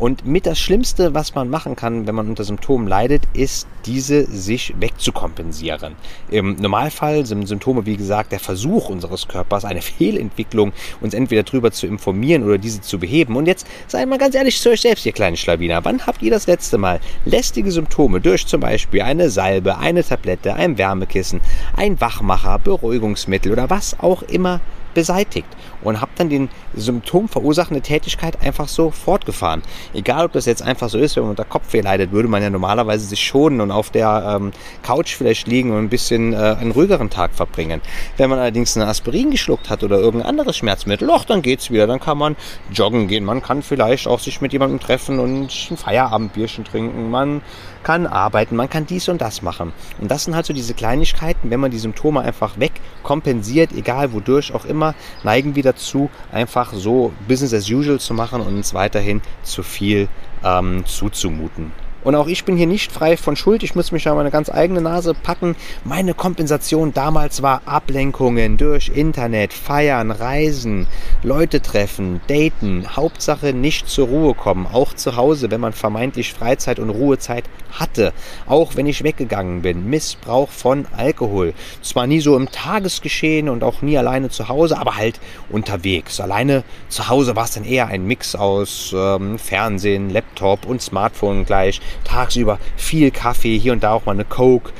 Und 0.00 0.26
mit 0.26 0.46
das 0.46 0.58
Schlimmste, 0.58 1.12
was 1.12 1.34
man 1.34 1.50
machen 1.50 1.76
kann, 1.76 2.06
wenn 2.06 2.14
man 2.14 2.26
unter 2.26 2.42
Symptomen 2.42 2.88
leidet, 2.88 3.22
ist, 3.34 3.68
diese 3.84 4.24
sich 4.24 4.74
wegzukompensieren. 4.80 5.94
Im 6.30 6.56
Normalfall 6.56 7.26
sind 7.26 7.46
Symptome, 7.46 7.84
wie 7.84 7.98
gesagt, 7.98 8.32
der 8.32 8.40
Versuch 8.40 8.88
unseres 8.88 9.28
Körpers, 9.28 9.66
eine 9.66 9.82
Fehlentwicklung, 10.00 10.72
uns 11.02 11.12
entweder 11.12 11.42
darüber 11.42 11.70
zu 11.70 11.86
informieren 11.86 12.44
oder 12.44 12.56
diese 12.56 12.80
zu 12.80 12.98
beheben. 12.98 13.36
Und 13.36 13.44
jetzt 13.44 13.66
seid 13.88 14.08
mal 14.08 14.16
ganz 14.16 14.34
ehrlich 14.34 14.58
zu 14.58 14.70
euch 14.70 14.80
selbst, 14.80 15.04
ihr 15.04 15.12
kleinen 15.12 15.36
Schlawiner. 15.36 15.84
Wann 15.84 16.06
habt 16.06 16.22
ihr 16.22 16.30
das 16.30 16.46
letzte 16.46 16.78
Mal 16.78 16.98
lästige 17.26 17.70
Symptome 17.70 18.22
durch 18.22 18.46
zum 18.46 18.62
Beispiel 18.62 19.02
eine 19.02 19.28
Salbe, 19.28 19.76
eine 19.76 20.02
Tablette, 20.02 20.54
ein 20.54 20.78
Wärmekissen, 20.78 21.42
ein 21.76 22.00
Wachmacher, 22.00 22.58
Beruhigungsmittel 22.58 23.52
oder 23.52 23.68
was 23.68 24.00
auch 24.00 24.22
immer 24.22 24.60
beseitigt 24.94 25.48
und 25.82 26.00
habe 26.00 26.10
dann 26.16 26.28
den 26.28 26.48
Symptom 26.74 27.28
verursachende 27.28 27.80
Tätigkeit 27.80 28.40
einfach 28.42 28.68
so 28.68 28.90
fortgefahren. 28.90 29.62
Egal, 29.94 30.26
ob 30.26 30.32
das 30.32 30.46
jetzt 30.46 30.62
einfach 30.62 30.88
so 30.88 30.98
ist, 30.98 31.16
wenn 31.16 31.24
man 31.24 31.30
unter 31.30 31.44
Kopfweh 31.44 31.80
leidet, 31.80 32.12
würde 32.12 32.28
man 32.28 32.42
ja 32.42 32.50
normalerweise 32.50 33.06
sich 33.06 33.24
schonen 33.24 33.60
und 33.60 33.70
auf 33.70 33.90
der 33.90 34.36
ähm, 34.36 34.52
Couch 34.82 35.14
vielleicht 35.14 35.46
liegen 35.46 35.70
und 35.70 35.78
ein 35.78 35.88
bisschen 35.88 36.32
äh, 36.32 36.56
einen 36.60 36.72
ruhigeren 36.72 37.10
Tag 37.10 37.34
verbringen. 37.34 37.80
Wenn 38.16 38.30
man 38.30 38.38
allerdings 38.38 38.76
eine 38.76 38.86
Aspirin 38.86 39.30
geschluckt 39.30 39.70
hat 39.70 39.82
oder 39.82 39.98
irgendein 39.98 40.28
anderes 40.28 40.56
Schmerzmittel, 40.56 41.10
ach, 41.10 41.24
dann 41.24 41.42
geht's 41.42 41.70
wieder. 41.70 41.86
Dann 41.86 42.00
kann 42.00 42.18
man 42.18 42.36
joggen 42.72 43.08
gehen. 43.08 43.24
Man 43.24 43.42
kann 43.42 43.62
vielleicht 43.62 44.06
auch 44.06 44.20
sich 44.20 44.40
mit 44.40 44.52
jemandem 44.52 44.80
treffen 44.80 45.18
und 45.18 45.50
ein 45.70 45.76
Feierabendbierchen 45.76 46.64
trinken. 46.64 47.10
Man 47.10 47.42
kann 47.82 48.06
arbeiten, 48.06 48.56
man 48.56 48.70
kann 48.70 48.86
dies 48.86 49.08
und 49.08 49.20
das 49.20 49.42
machen. 49.42 49.72
Und 49.98 50.10
das 50.10 50.24
sind 50.24 50.34
halt 50.34 50.46
so 50.46 50.52
diese 50.52 50.74
Kleinigkeiten, 50.74 51.50
wenn 51.50 51.60
man 51.60 51.70
die 51.70 51.78
Symptome 51.78 52.20
einfach 52.20 52.58
wegkompensiert, 52.58 53.72
egal 53.72 54.12
wodurch 54.12 54.52
auch 54.54 54.64
immer, 54.64 54.94
neigen 55.22 55.54
wir 55.54 55.62
dazu, 55.62 56.10
einfach 56.32 56.72
so 56.72 57.12
Business 57.28 57.54
as 57.54 57.70
usual 57.70 58.00
zu 58.00 58.14
machen 58.14 58.40
und 58.40 58.48
uns 58.48 58.74
weiterhin 58.74 59.22
zu 59.42 59.62
viel 59.62 60.08
ähm, 60.44 60.84
zuzumuten. 60.86 61.72
Und 62.02 62.14
auch 62.14 62.26
ich 62.26 62.44
bin 62.44 62.56
hier 62.56 62.66
nicht 62.66 62.92
frei 62.92 63.16
von 63.16 63.36
Schuld. 63.36 63.62
Ich 63.62 63.74
muss 63.74 63.92
mich 63.92 64.08
an 64.08 64.16
meine 64.16 64.30
ganz 64.30 64.48
eigene 64.48 64.80
Nase 64.80 65.14
packen. 65.14 65.56
Meine 65.84 66.14
Kompensation 66.14 66.94
damals 66.94 67.42
war 67.42 67.62
Ablenkungen 67.66 68.56
durch 68.56 68.90
Internet, 68.94 69.52
Feiern, 69.52 70.10
Reisen, 70.10 70.86
Leute 71.22 71.60
treffen, 71.60 72.20
daten. 72.26 72.96
Hauptsache 72.96 73.52
nicht 73.52 73.88
zur 73.88 74.08
Ruhe 74.08 74.34
kommen. 74.34 74.66
Auch 74.66 74.94
zu 74.94 75.16
Hause, 75.16 75.50
wenn 75.50 75.60
man 75.60 75.72
vermeintlich 75.72 76.32
Freizeit 76.32 76.78
und 76.78 76.90
Ruhezeit 76.90 77.44
hatte. 77.72 78.12
Auch 78.46 78.76
wenn 78.76 78.86
ich 78.86 79.04
weggegangen 79.04 79.62
bin. 79.62 79.88
Missbrauch 79.88 80.50
von 80.50 80.86
Alkohol. 80.96 81.54
Zwar 81.82 82.06
nie 82.06 82.20
so 82.20 82.36
im 82.36 82.50
Tagesgeschehen 82.50 83.48
und 83.48 83.62
auch 83.62 83.82
nie 83.82 83.98
alleine 83.98 84.30
zu 84.30 84.48
Hause, 84.48 84.78
aber 84.78 84.96
halt 84.96 85.20
unterwegs. 85.50 86.20
Alleine 86.20 86.64
zu 86.88 87.08
Hause 87.08 87.36
war 87.36 87.44
es 87.44 87.52
dann 87.52 87.64
eher 87.64 87.88
ein 87.88 88.06
Mix 88.06 88.34
aus 88.34 88.94
ähm, 88.96 89.38
Fernsehen, 89.38 90.10
Laptop 90.10 90.66
und 90.66 90.82
Smartphone 90.82 91.44
gleich 91.44 91.80
tagsüber 92.04 92.58
viel 92.76 93.10
Kaffee, 93.10 93.58
hier 93.58 93.72
und 93.72 93.82
da 93.82 93.92
auch 93.92 94.06
mal 94.06 94.12
eine 94.12 94.24
Coke. 94.24 94.72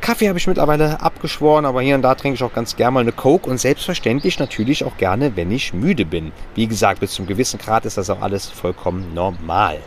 Kaffee 0.00 0.28
habe 0.28 0.38
ich 0.38 0.46
mittlerweile 0.46 1.00
abgeschworen, 1.00 1.64
aber 1.64 1.82
hier 1.82 1.96
und 1.96 2.02
da 2.02 2.14
trinke 2.14 2.36
ich 2.36 2.42
auch 2.44 2.52
ganz 2.52 2.76
gerne 2.76 2.92
mal 2.92 3.00
eine 3.00 3.12
Coke 3.12 3.50
und 3.50 3.58
selbstverständlich 3.58 4.38
natürlich 4.38 4.84
auch 4.84 4.96
gerne, 4.98 5.34
wenn 5.36 5.50
ich 5.50 5.72
müde 5.72 6.04
bin. 6.04 6.32
Wie 6.54 6.66
gesagt, 6.66 7.00
bis 7.00 7.12
zum 7.12 7.26
gewissen 7.26 7.58
Grad 7.58 7.86
ist 7.86 7.96
das 7.96 8.10
auch 8.10 8.20
alles 8.20 8.46
vollkommen 8.46 9.14
normal. 9.14 9.78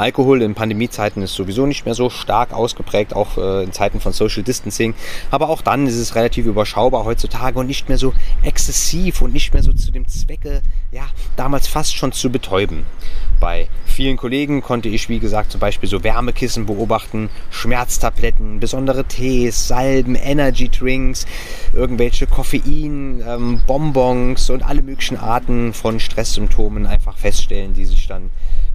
Alkohol 0.00 0.40
in 0.40 0.54
Pandemiezeiten 0.54 1.22
ist 1.22 1.34
sowieso 1.34 1.66
nicht 1.66 1.84
mehr 1.84 1.94
so 1.94 2.08
stark 2.08 2.54
ausgeprägt, 2.54 3.14
auch 3.14 3.36
äh, 3.36 3.64
in 3.64 3.72
Zeiten 3.72 4.00
von 4.00 4.14
Social 4.14 4.42
Distancing. 4.42 4.94
Aber 5.30 5.50
auch 5.50 5.60
dann 5.60 5.86
ist 5.86 5.96
es 5.96 6.14
relativ 6.14 6.46
überschaubar 6.46 7.04
heutzutage 7.04 7.58
und 7.58 7.66
nicht 7.66 7.88
mehr 7.90 7.98
so 7.98 8.14
exzessiv 8.42 9.20
und 9.20 9.34
nicht 9.34 9.52
mehr 9.52 9.62
so 9.62 9.74
zu 9.74 9.90
dem 9.90 10.08
Zwecke, 10.08 10.62
ja, 10.90 11.04
damals 11.36 11.68
fast 11.68 11.94
schon 11.94 12.12
zu 12.12 12.30
betäuben. 12.30 12.86
Bei 13.40 13.68
vielen 13.86 14.18
Kollegen 14.18 14.60
konnte 14.60 14.90
ich, 14.90 15.08
wie 15.08 15.18
gesagt, 15.18 15.50
zum 15.50 15.60
Beispiel 15.60 15.88
so 15.88 16.04
Wärmekissen 16.04 16.66
beobachten, 16.66 17.30
Schmerztabletten, 17.50 18.60
besondere 18.60 19.04
Tees, 19.04 19.66
Salben, 19.66 20.14
Energy 20.14 20.68
Drinks, 20.68 21.26
irgendwelche 21.72 22.26
Koffein, 22.26 23.22
ähm, 23.26 23.62
Bonbons 23.66 24.50
und 24.50 24.62
alle 24.62 24.82
möglichen 24.82 25.16
Arten 25.16 25.72
von 25.72 26.00
Stresssymptomen 26.00 26.86
einfach 26.86 27.16
feststellen, 27.16 27.72
die 27.72 27.86
sich 27.86 28.06
dann 28.06 28.30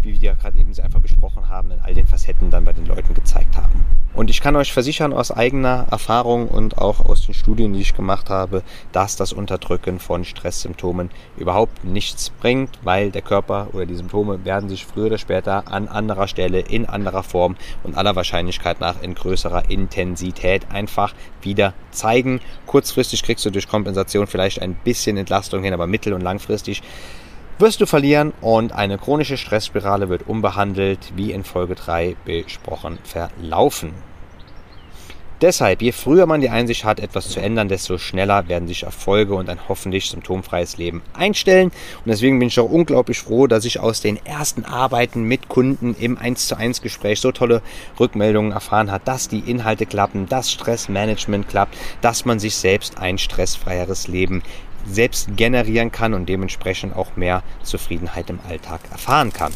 wie 0.05 0.13
wir 0.13 0.29
ja 0.29 0.33
gerade 0.33 0.57
eben 0.57 0.71
einfach 0.81 0.99
besprochen 0.99 1.49
haben, 1.49 1.71
in 1.71 1.79
all 1.79 1.93
den 1.93 2.05
Facetten 2.05 2.49
dann 2.49 2.63
bei 2.63 2.73
den 2.73 2.85
Leuten 2.85 3.13
gezeigt 3.13 3.57
haben. 3.57 3.83
Und 4.13 4.29
ich 4.29 4.39
kann 4.39 4.55
euch 4.55 4.71
versichern 4.71 5.11
aus 5.11 5.29
eigener 5.29 5.87
Erfahrung 5.91 6.47
und 6.47 6.77
auch 6.77 7.03
aus 7.03 7.25
den 7.25 7.33
Studien, 7.33 7.73
die 7.73 7.81
ich 7.81 7.95
gemacht 7.95 8.29
habe, 8.29 8.63
dass 8.93 9.17
das 9.17 9.33
Unterdrücken 9.33 9.99
von 9.99 10.23
Stresssymptomen 10.23 11.09
überhaupt 11.35 11.83
nichts 11.83 12.29
bringt, 12.29 12.69
weil 12.83 13.11
der 13.11 13.21
Körper 13.21 13.67
oder 13.73 13.85
die 13.85 13.95
Symptome 13.95 14.45
werden 14.45 14.69
sich 14.69 14.85
früher 14.85 15.07
oder 15.07 15.17
später 15.17 15.69
an 15.69 15.89
anderer 15.89 16.29
Stelle, 16.29 16.61
in 16.61 16.85
anderer 16.85 17.23
Form 17.23 17.57
und 17.83 17.97
aller 17.97 18.15
Wahrscheinlichkeit 18.15 18.79
nach 18.79 19.01
in 19.01 19.15
größerer 19.15 19.69
Intensität 19.69 20.71
einfach 20.71 21.13
wieder 21.41 21.73
zeigen. 21.91 22.39
Kurzfristig 22.67 23.21
kriegst 23.23 23.45
du 23.45 23.49
durch 23.49 23.67
Kompensation 23.67 24.27
vielleicht 24.27 24.61
ein 24.61 24.75
bisschen 24.75 25.17
Entlastung 25.17 25.61
hin, 25.61 25.73
aber 25.73 25.87
mittel- 25.87 26.13
und 26.13 26.21
langfristig 26.21 26.81
wirst 27.57 27.81
du 27.81 27.85
verlieren 27.85 28.33
und 28.41 28.73
eine 28.73 28.97
chronische 28.97 29.37
Stressspirale 29.37 30.09
wird 30.09 30.27
unbehandelt, 30.27 31.13
wie 31.15 31.31
in 31.31 31.43
Folge 31.43 31.75
3 31.75 32.15
besprochen, 32.25 32.99
verlaufen. 33.03 33.93
Deshalb, 35.41 35.81
je 35.81 35.91
früher 35.91 36.27
man 36.27 36.39
die 36.39 36.49
Einsicht 36.49 36.85
hat, 36.85 36.99
etwas 36.99 37.27
zu 37.27 37.41
ändern, 37.41 37.67
desto 37.67 37.97
schneller 37.97 38.47
werden 38.47 38.69
sich 38.69 38.83
Erfolge 38.83 39.35
und 39.35 39.49
ein 39.49 39.59
hoffentlich 39.67 40.09
symptomfreies 40.09 40.77
Leben 40.77 41.01
einstellen. 41.13 41.67
Und 41.67 42.07
deswegen 42.07 42.39
bin 42.39 42.47
ich 42.47 42.57
auch 42.57 42.69
unglaublich 42.69 43.19
froh, 43.19 43.45
dass 43.45 43.65
ich 43.65 43.81
aus 43.81 43.99
den 43.99 44.17
ersten 44.25 44.63
Arbeiten 44.63 45.23
mit 45.23 45.49
Kunden 45.49 45.93
im 45.99 46.17
1 46.17 46.47
zu 46.47 46.57
1 46.57 46.81
Gespräch 46.81 47.19
so 47.19 47.33
tolle 47.33 47.61
Rückmeldungen 47.99 48.53
erfahren 48.53 48.89
hat, 48.89 49.09
dass 49.09 49.27
die 49.27 49.39
Inhalte 49.39 49.85
klappen, 49.85 50.25
dass 50.27 50.49
Stressmanagement 50.51 51.49
klappt, 51.49 51.75
dass 51.99 52.23
man 52.23 52.39
sich 52.39 52.55
selbst 52.55 52.97
ein 52.97 53.17
stressfreieres 53.17 54.07
Leben 54.07 54.41
selbst 54.85 55.35
generieren 55.35 55.91
kann 55.91 56.13
und 56.13 56.27
dementsprechend 56.27 56.95
auch 56.95 57.15
mehr 57.15 57.43
Zufriedenheit 57.63 58.29
im 58.29 58.39
Alltag 58.47 58.81
erfahren 58.91 59.33
kann. 59.33 59.51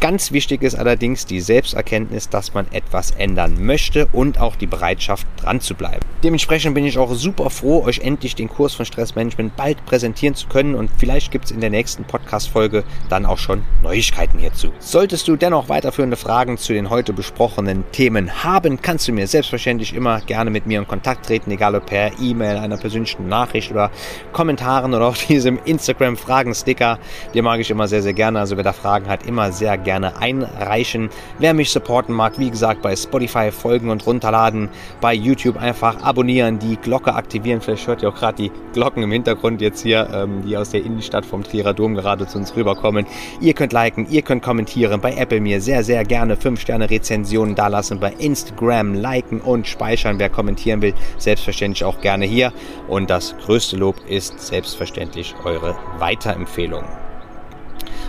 Ganz 0.00 0.32
wichtig 0.32 0.62
ist 0.62 0.76
allerdings 0.76 1.26
die 1.26 1.42
Selbsterkenntnis, 1.42 2.30
dass 2.30 2.54
man 2.54 2.66
etwas 2.72 3.10
ändern 3.10 3.62
möchte 3.62 4.08
und 4.12 4.40
auch 4.40 4.56
die 4.56 4.66
Bereitschaft 4.66 5.26
dran 5.36 5.60
zu 5.60 5.74
bleiben. 5.74 6.00
Dementsprechend 6.24 6.74
bin 6.74 6.86
ich 6.86 6.96
auch 6.96 7.12
super 7.12 7.50
froh, 7.50 7.84
euch 7.84 7.98
endlich 7.98 8.34
den 8.34 8.48
Kurs 8.48 8.72
von 8.72 8.86
Stressmanagement 8.86 9.56
bald 9.56 9.84
präsentieren 9.84 10.34
zu 10.34 10.48
können 10.48 10.74
und 10.74 10.90
vielleicht 10.96 11.30
gibt 11.30 11.44
es 11.44 11.50
in 11.50 11.60
der 11.60 11.68
nächsten 11.68 12.04
Podcast-Folge 12.04 12.84
dann 13.10 13.26
auch 13.26 13.36
schon 13.36 13.62
Neuigkeiten 13.82 14.38
hierzu. 14.38 14.72
Solltest 14.78 15.28
du 15.28 15.36
dennoch 15.36 15.68
weiterführende 15.68 16.16
Fragen 16.16 16.56
zu 16.56 16.72
den 16.72 16.88
heute 16.88 17.12
besprochenen 17.12 17.84
Themen 17.92 18.42
haben, 18.42 18.80
kannst 18.80 19.06
du 19.06 19.12
mir 19.12 19.26
selbstverständlich 19.26 19.94
immer 19.94 20.22
gerne 20.22 20.48
mit 20.48 20.64
mir 20.64 20.78
in 20.78 20.88
Kontakt 20.88 21.26
treten, 21.26 21.50
egal 21.50 21.74
ob 21.74 21.84
per 21.84 22.18
E-Mail, 22.18 22.56
einer 22.56 22.78
persönlichen 22.78 23.28
Nachricht 23.28 23.70
oder 23.70 23.90
Kommentaren 24.32 24.94
oder 24.94 25.08
auch 25.08 25.16
diesem 25.28 25.58
Instagram-Fragen-Sticker. 25.62 26.98
Den 27.34 27.44
mag 27.44 27.60
ich 27.60 27.70
immer 27.70 27.86
sehr, 27.86 28.00
sehr 28.00 28.14
gerne. 28.14 28.40
Also 28.40 28.56
wer 28.56 28.64
da 28.64 28.72
Fragen 28.72 29.06
hat, 29.06 29.26
immer 29.26 29.52
sehr 29.52 29.76
gerne 29.76 29.89
gerne 29.90 30.16
einreichen. 30.18 31.10
Wer 31.40 31.52
mich 31.52 31.72
supporten 31.72 32.14
mag, 32.14 32.38
wie 32.38 32.48
gesagt, 32.48 32.80
bei 32.80 32.94
Spotify 32.94 33.50
folgen 33.50 33.90
und 33.90 34.06
runterladen, 34.06 34.68
bei 35.00 35.12
YouTube 35.12 35.60
einfach 35.60 36.00
abonnieren, 36.04 36.60
die 36.60 36.76
Glocke 36.76 37.12
aktivieren. 37.12 37.60
Vielleicht 37.60 37.88
hört 37.88 38.00
ihr 38.00 38.10
auch 38.10 38.14
gerade 38.14 38.36
die 38.36 38.52
Glocken 38.72 39.02
im 39.02 39.10
Hintergrund 39.10 39.60
jetzt 39.60 39.82
hier, 39.82 40.08
ähm, 40.14 40.42
die 40.46 40.56
aus 40.56 40.70
der 40.70 40.84
Innenstadt 40.84 41.26
vom 41.26 41.42
Trierer 41.42 41.74
Dom 41.74 41.96
gerade 41.96 42.24
zu 42.28 42.38
uns 42.38 42.54
rüberkommen. 42.54 43.04
Ihr 43.40 43.52
könnt 43.52 43.72
liken, 43.72 44.06
ihr 44.08 44.22
könnt 44.22 44.44
kommentieren, 44.44 45.00
bei 45.00 45.12
Apple 45.12 45.40
mir 45.40 45.60
sehr, 45.60 45.82
sehr 45.82 46.04
gerne 46.04 46.36
5-Sterne-Rezensionen 46.36 47.56
dalassen, 47.56 47.98
bei 47.98 48.12
Instagram 48.12 48.94
liken 48.94 49.40
und 49.40 49.66
speichern, 49.66 50.20
wer 50.20 50.28
kommentieren 50.28 50.82
will, 50.82 50.94
selbstverständlich 51.18 51.82
auch 51.82 52.00
gerne 52.00 52.26
hier. 52.26 52.52
Und 52.86 53.10
das 53.10 53.34
größte 53.44 53.76
Lob 53.76 53.96
ist 54.08 54.38
selbstverständlich 54.38 55.34
eure 55.44 55.74
Weiterempfehlung. 55.98 56.84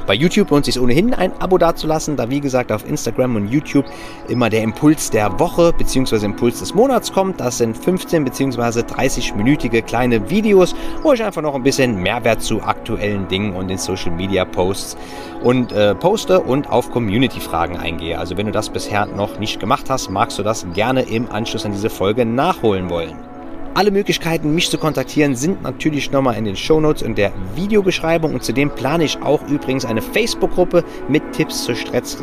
Bei 0.08 0.14
YouTube 0.14 0.50
lohnt 0.50 0.66
sich 0.66 0.80
ohnehin 0.80 1.14
ein 1.14 1.32
Abo 1.40 1.58
dazulassen, 1.58 2.18
da 2.18 2.30
wie 2.30 2.42
gesagt 2.42 2.72
auf 2.72 2.88
Instagram 2.88 3.36
und 3.36 3.48
YouTube 3.48 3.86
immer 4.28 4.50
der 4.50 4.64
Impuls 4.64 5.10
der 5.10 5.40
Woche 5.40 5.74
bzw. 5.78 6.26
Impuls 6.26 6.60
des 6.60 6.74
Monats 6.74 7.12
kommt. 7.12 7.40
Das 7.40 7.58
sind 7.58 7.78
15 7.78 8.24
bzw. 8.24 8.82
30-minütige 8.82 9.82
kleine 9.82 10.30
Videos, 10.30 10.76
wo 11.04 11.14
ich 11.14 11.24
einfach 11.24 11.42
noch 11.42 11.56
ein 11.56 11.64
bisschen 11.64 11.96
Mehrwert 12.02 12.42
zu 12.42 12.62
aktuellen 12.62 13.28
Dingen 13.28 13.56
und 13.56 13.68
den 13.68 13.78
Social 13.78 14.12
Media 14.12 14.46
Posts 14.46 14.98
und 15.44 15.72
äh, 15.72 15.96
poste 15.96 16.40
und 16.40 16.70
auf 16.70 16.92
Community-Fragen 16.92 17.78
eingehe. 17.78 18.18
Also 18.18 18.38
wenn 18.38 18.46
du 18.48 18.52
das 18.52 18.70
bisher 18.70 19.06
noch 19.06 19.40
nicht 19.40 19.60
gemacht 19.60 19.90
hast, 19.90 20.10
magst 20.10 20.40
du 20.40 20.44
das 20.44 20.66
gerne 20.74 21.04
im 21.04 21.32
Anschluss 21.32 21.66
an 21.66 21.72
diese 21.72 21.90
Folge 21.90 22.26
nachholen 22.26 22.90
wollen. 22.90 23.31
Alle 23.73 23.89
Möglichkeiten, 23.89 24.53
mich 24.53 24.69
zu 24.69 24.77
kontaktieren, 24.77 25.34
sind 25.34 25.63
natürlich 25.63 26.12
nochmal 26.12 26.36
in 26.36 26.43
den 26.43 26.57
Shownotes 26.57 27.03
und 27.03 27.17
der 27.17 27.31
Videobeschreibung. 27.55 28.34
Und 28.34 28.43
zudem 28.43 28.69
plane 28.69 29.05
ich 29.05 29.21
auch 29.23 29.41
übrigens 29.47 29.86
eine 29.86 30.01
Facebook-Gruppe 30.01 30.84
mit 31.07 31.23
Tipps 31.31 31.63
zur, 31.63 31.75
Stress, 31.75 32.17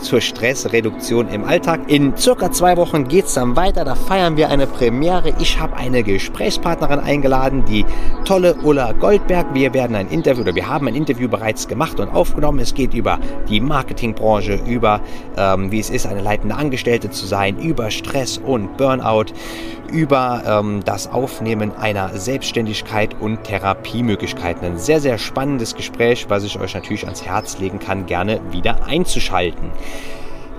zur 0.00 0.20
Stressreduktion 0.22 1.28
im 1.28 1.44
Alltag. 1.44 1.80
In 1.88 2.16
circa 2.16 2.50
zwei 2.50 2.78
Wochen 2.78 3.06
geht 3.06 3.26
es 3.26 3.34
dann 3.34 3.54
weiter. 3.54 3.84
Da 3.84 3.96
feiern 3.96 4.38
wir 4.38 4.48
eine 4.48 4.66
Premiere. 4.66 5.34
Ich 5.40 5.60
habe 5.60 5.76
eine 5.76 6.02
Gesprächspartnerin 6.02 7.00
eingeladen, 7.00 7.66
die 7.66 7.84
tolle 8.24 8.54
Ulla 8.62 8.92
Goldberg. 8.92 9.52
Wir 9.52 9.74
werden 9.74 9.96
ein 9.96 10.08
Interview 10.08 10.40
oder 10.40 10.54
wir 10.54 10.66
haben 10.66 10.88
ein 10.88 10.94
Interview 10.94 11.28
bereits 11.28 11.68
gemacht 11.68 12.00
und 12.00 12.08
aufgenommen. 12.08 12.60
Es 12.60 12.72
geht 12.72 12.94
über 12.94 13.18
die 13.50 13.60
Marketingbranche, 13.60 14.58
über 14.66 15.02
ähm, 15.36 15.70
wie 15.70 15.80
es 15.80 15.90
ist, 15.90 16.06
eine 16.06 16.22
leitende 16.22 16.54
Angestellte 16.54 17.10
zu 17.10 17.26
sein, 17.26 17.58
über 17.58 17.90
Stress 17.90 18.38
und 18.38 18.78
Burnout, 18.78 19.26
über 19.92 20.42
ähm, 20.46 20.80
das 20.84 20.93
Aufnehmen 20.94 21.72
einer 21.76 22.16
Selbstständigkeit 22.16 23.16
und 23.20 23.42
Therapiemöglichkeiten. 23.44 24.64
Ein 24.64 24.78
sehr, 24.78 25.00
sehr 25.00 25.18
spannendes 25.18 25.74
Gespräch, 25.74 26.26
was 26.28 26.44
ich 26.44 26.58
euch 26.58 26.74
natürlich 26.74 27.04
ans 27.04 27.24
Herz 27.24 27.58
legen 27.58 27.80
kann, 27.80 28.06
gerne 28.06 28.40
wieder 28.52 28.86
einzuschalten. 28.86 29.70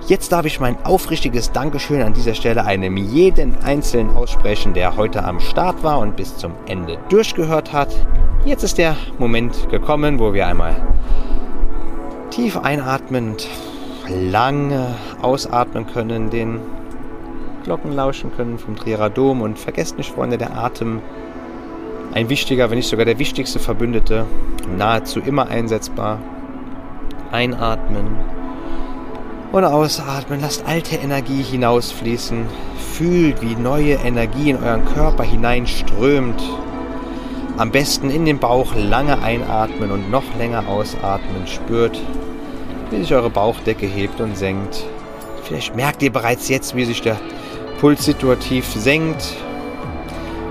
Jetzt 0.06 0.30
darf 0.30 0.44
ich 0.44 0.60
mein 0.60 0.76
aufrichtiges 0.84 1.50
Dankeschön 1.52 2.02
an 2.02 2.12
dieser 2.12 2.34
Stelle 2.34 2.64
einem 2.64 2.96
jeden 2.96 3.56
Einzelnen 3.64 4.14
aussprechen, 4.14 4.74
der 4.74 4.96
heute 4.96 5.24
am 5.24 5.40
Start 5.40 5.82
war 5.82 5.98
und 5.98 6.16
bis 6.16 6.36
zum 6.36 6.52
Ende 6.68 6.98
durchgehört 7.08 7.72
hat. 7.72 7.88
Jetzt 8.44 8.62
ist 8.62 8.78
der 8.78 8.94
Moment 9.18 9.68
gekommen, 9.70 10.20
wo 10.20 10.34
wir 10.34 10.46
einmal 10.46 10.76
tief 12.30 12.58
einatmend, 12.58 13.48
lange 14.08 14.94
ausatmen 15.22 15.86
können, 15.86 16.30
den 16.30 16.60
Glocken 17.66 17.92
lauschen 17.92 18.30
können 18.36 18.58
vom 18.60 18.76
Trierer 18.76 19.10
Dom. 19.10 19.42
Und 19.42 19.58
vergesst 19.58 19.98
nicht, 19.98 20.12
Freunde, 20.12 20.38
der 20.38 20.56
Atem, 20.56 21.02
ein 22.14 22.28
wichtiger, 22.28 22.70
wenn 22.70 22.78
nicht 22.78 22.88
sogar 22.88 23.04
der 23.04 23.18
wichtigste 23.18 23.58
Verbündete, 23.58 24.24
nahezu 24.78 25.18
immer 25.18 25.48
einsetzbar. 25.48 26.20
Einatmen 27.32 28.06
und 29.50 29.64
ausatmen. 29.64 30.40
Lasst 30.40 30.64
alte 30.64 30.94
Energie 30.94 31.42
hinausfließen. 31.42 32.46
Fühlt, 32.92 33.42
wie 33.42 33.56
neue 33.56 33.94
Energie 33.94 34.50
in 34.50 34.62
euren 34.62 34.84
Körper 34.84 35.24
hineinströmt. 35.24 36.40
Am 37.56 37.72
besten 37.72 38.10
in 38.10 38.26
den 38.26 38.38
Bauch 38.38 38.76
lange 38.76 39.20
einatmen 39.20 39.90
und 39.90 40.08
noch 40.08 40.36
länger 40.38 40.68
ausatmen. 40.68 41.48
Spürt, 41.48 42.00
wie 42.90 42.98
sich 43.00 43.12
eure 43.12 43.30
Bauchdecke 43.30 43.86
hebt 43.86 44.20
und 44.20 44.36
senkt. 44.36 44.84
Vielleicht 45.42 45.74
merkt 45.74 46.02
ihr 46.04 46.12
bereits 46.12 46.48
jetzt, 46.48 46.76
wie 46.76 46.84
sich 46.84 47.02
der 47.02 47.16
Puls 47.80 48.04
situativ 48.04 48.64
senkt. 48.66 49.36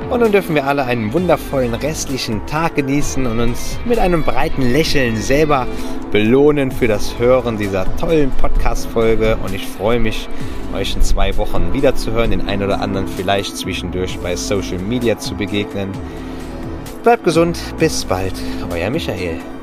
Und 0.10 0.20
nun 0.20 0.32
dürfen 0.32 0.54
wir 0.54 0.68
alle 0.68 0.86
einen 0.86 1.14
wundervollen 1.14 1.74
restlichen 1.74 2.46
Tag 2.46 2.76
genießen 2.76 3.26
und 3.26 3.40
uns 3.40 3.80
mit 3.86 3.98
einem 3.98 4.24
breiten 4.24 4.62
Lächeln 4.62 5.18
selber 5.18 5.66
belohnen 6.12 6.72
für 6.72 6.88
das 6.88 7.18
Hören 7.18 7.58
dieser 7.58 7.86
tollen 7.98 8.30
Podcast-Folge. 8.32 9.38
Und 9.44 9.56
ich 9.56 9.66
freue 9.66 10.00
mich, 10.00 10.30
euch 10.76 10.96
in 10.96 11.02
zwei 11.02 11.36
Wochen 11.38 11.74
wiederzuhören, 11.74 12.32
den 12.32 12.48
einen 12.48 12.64
oder 12.64 12.82
anderen 12.82 13.08
vielleicht 13.08 13.58
zwischendurch 13.58 14.20
bei 14.20 14.36
Social 14.36 14.78
Media 14.78 15.18
zu 15.18 15.36
begegnen. 15.36 15.90
Bleibt 17.04 17.24
gesund, 17.24 17.60
bis 17.80 18.06
bald, 18.06 18.34
euer 18.72 18.90
Michael. 18.92 19.55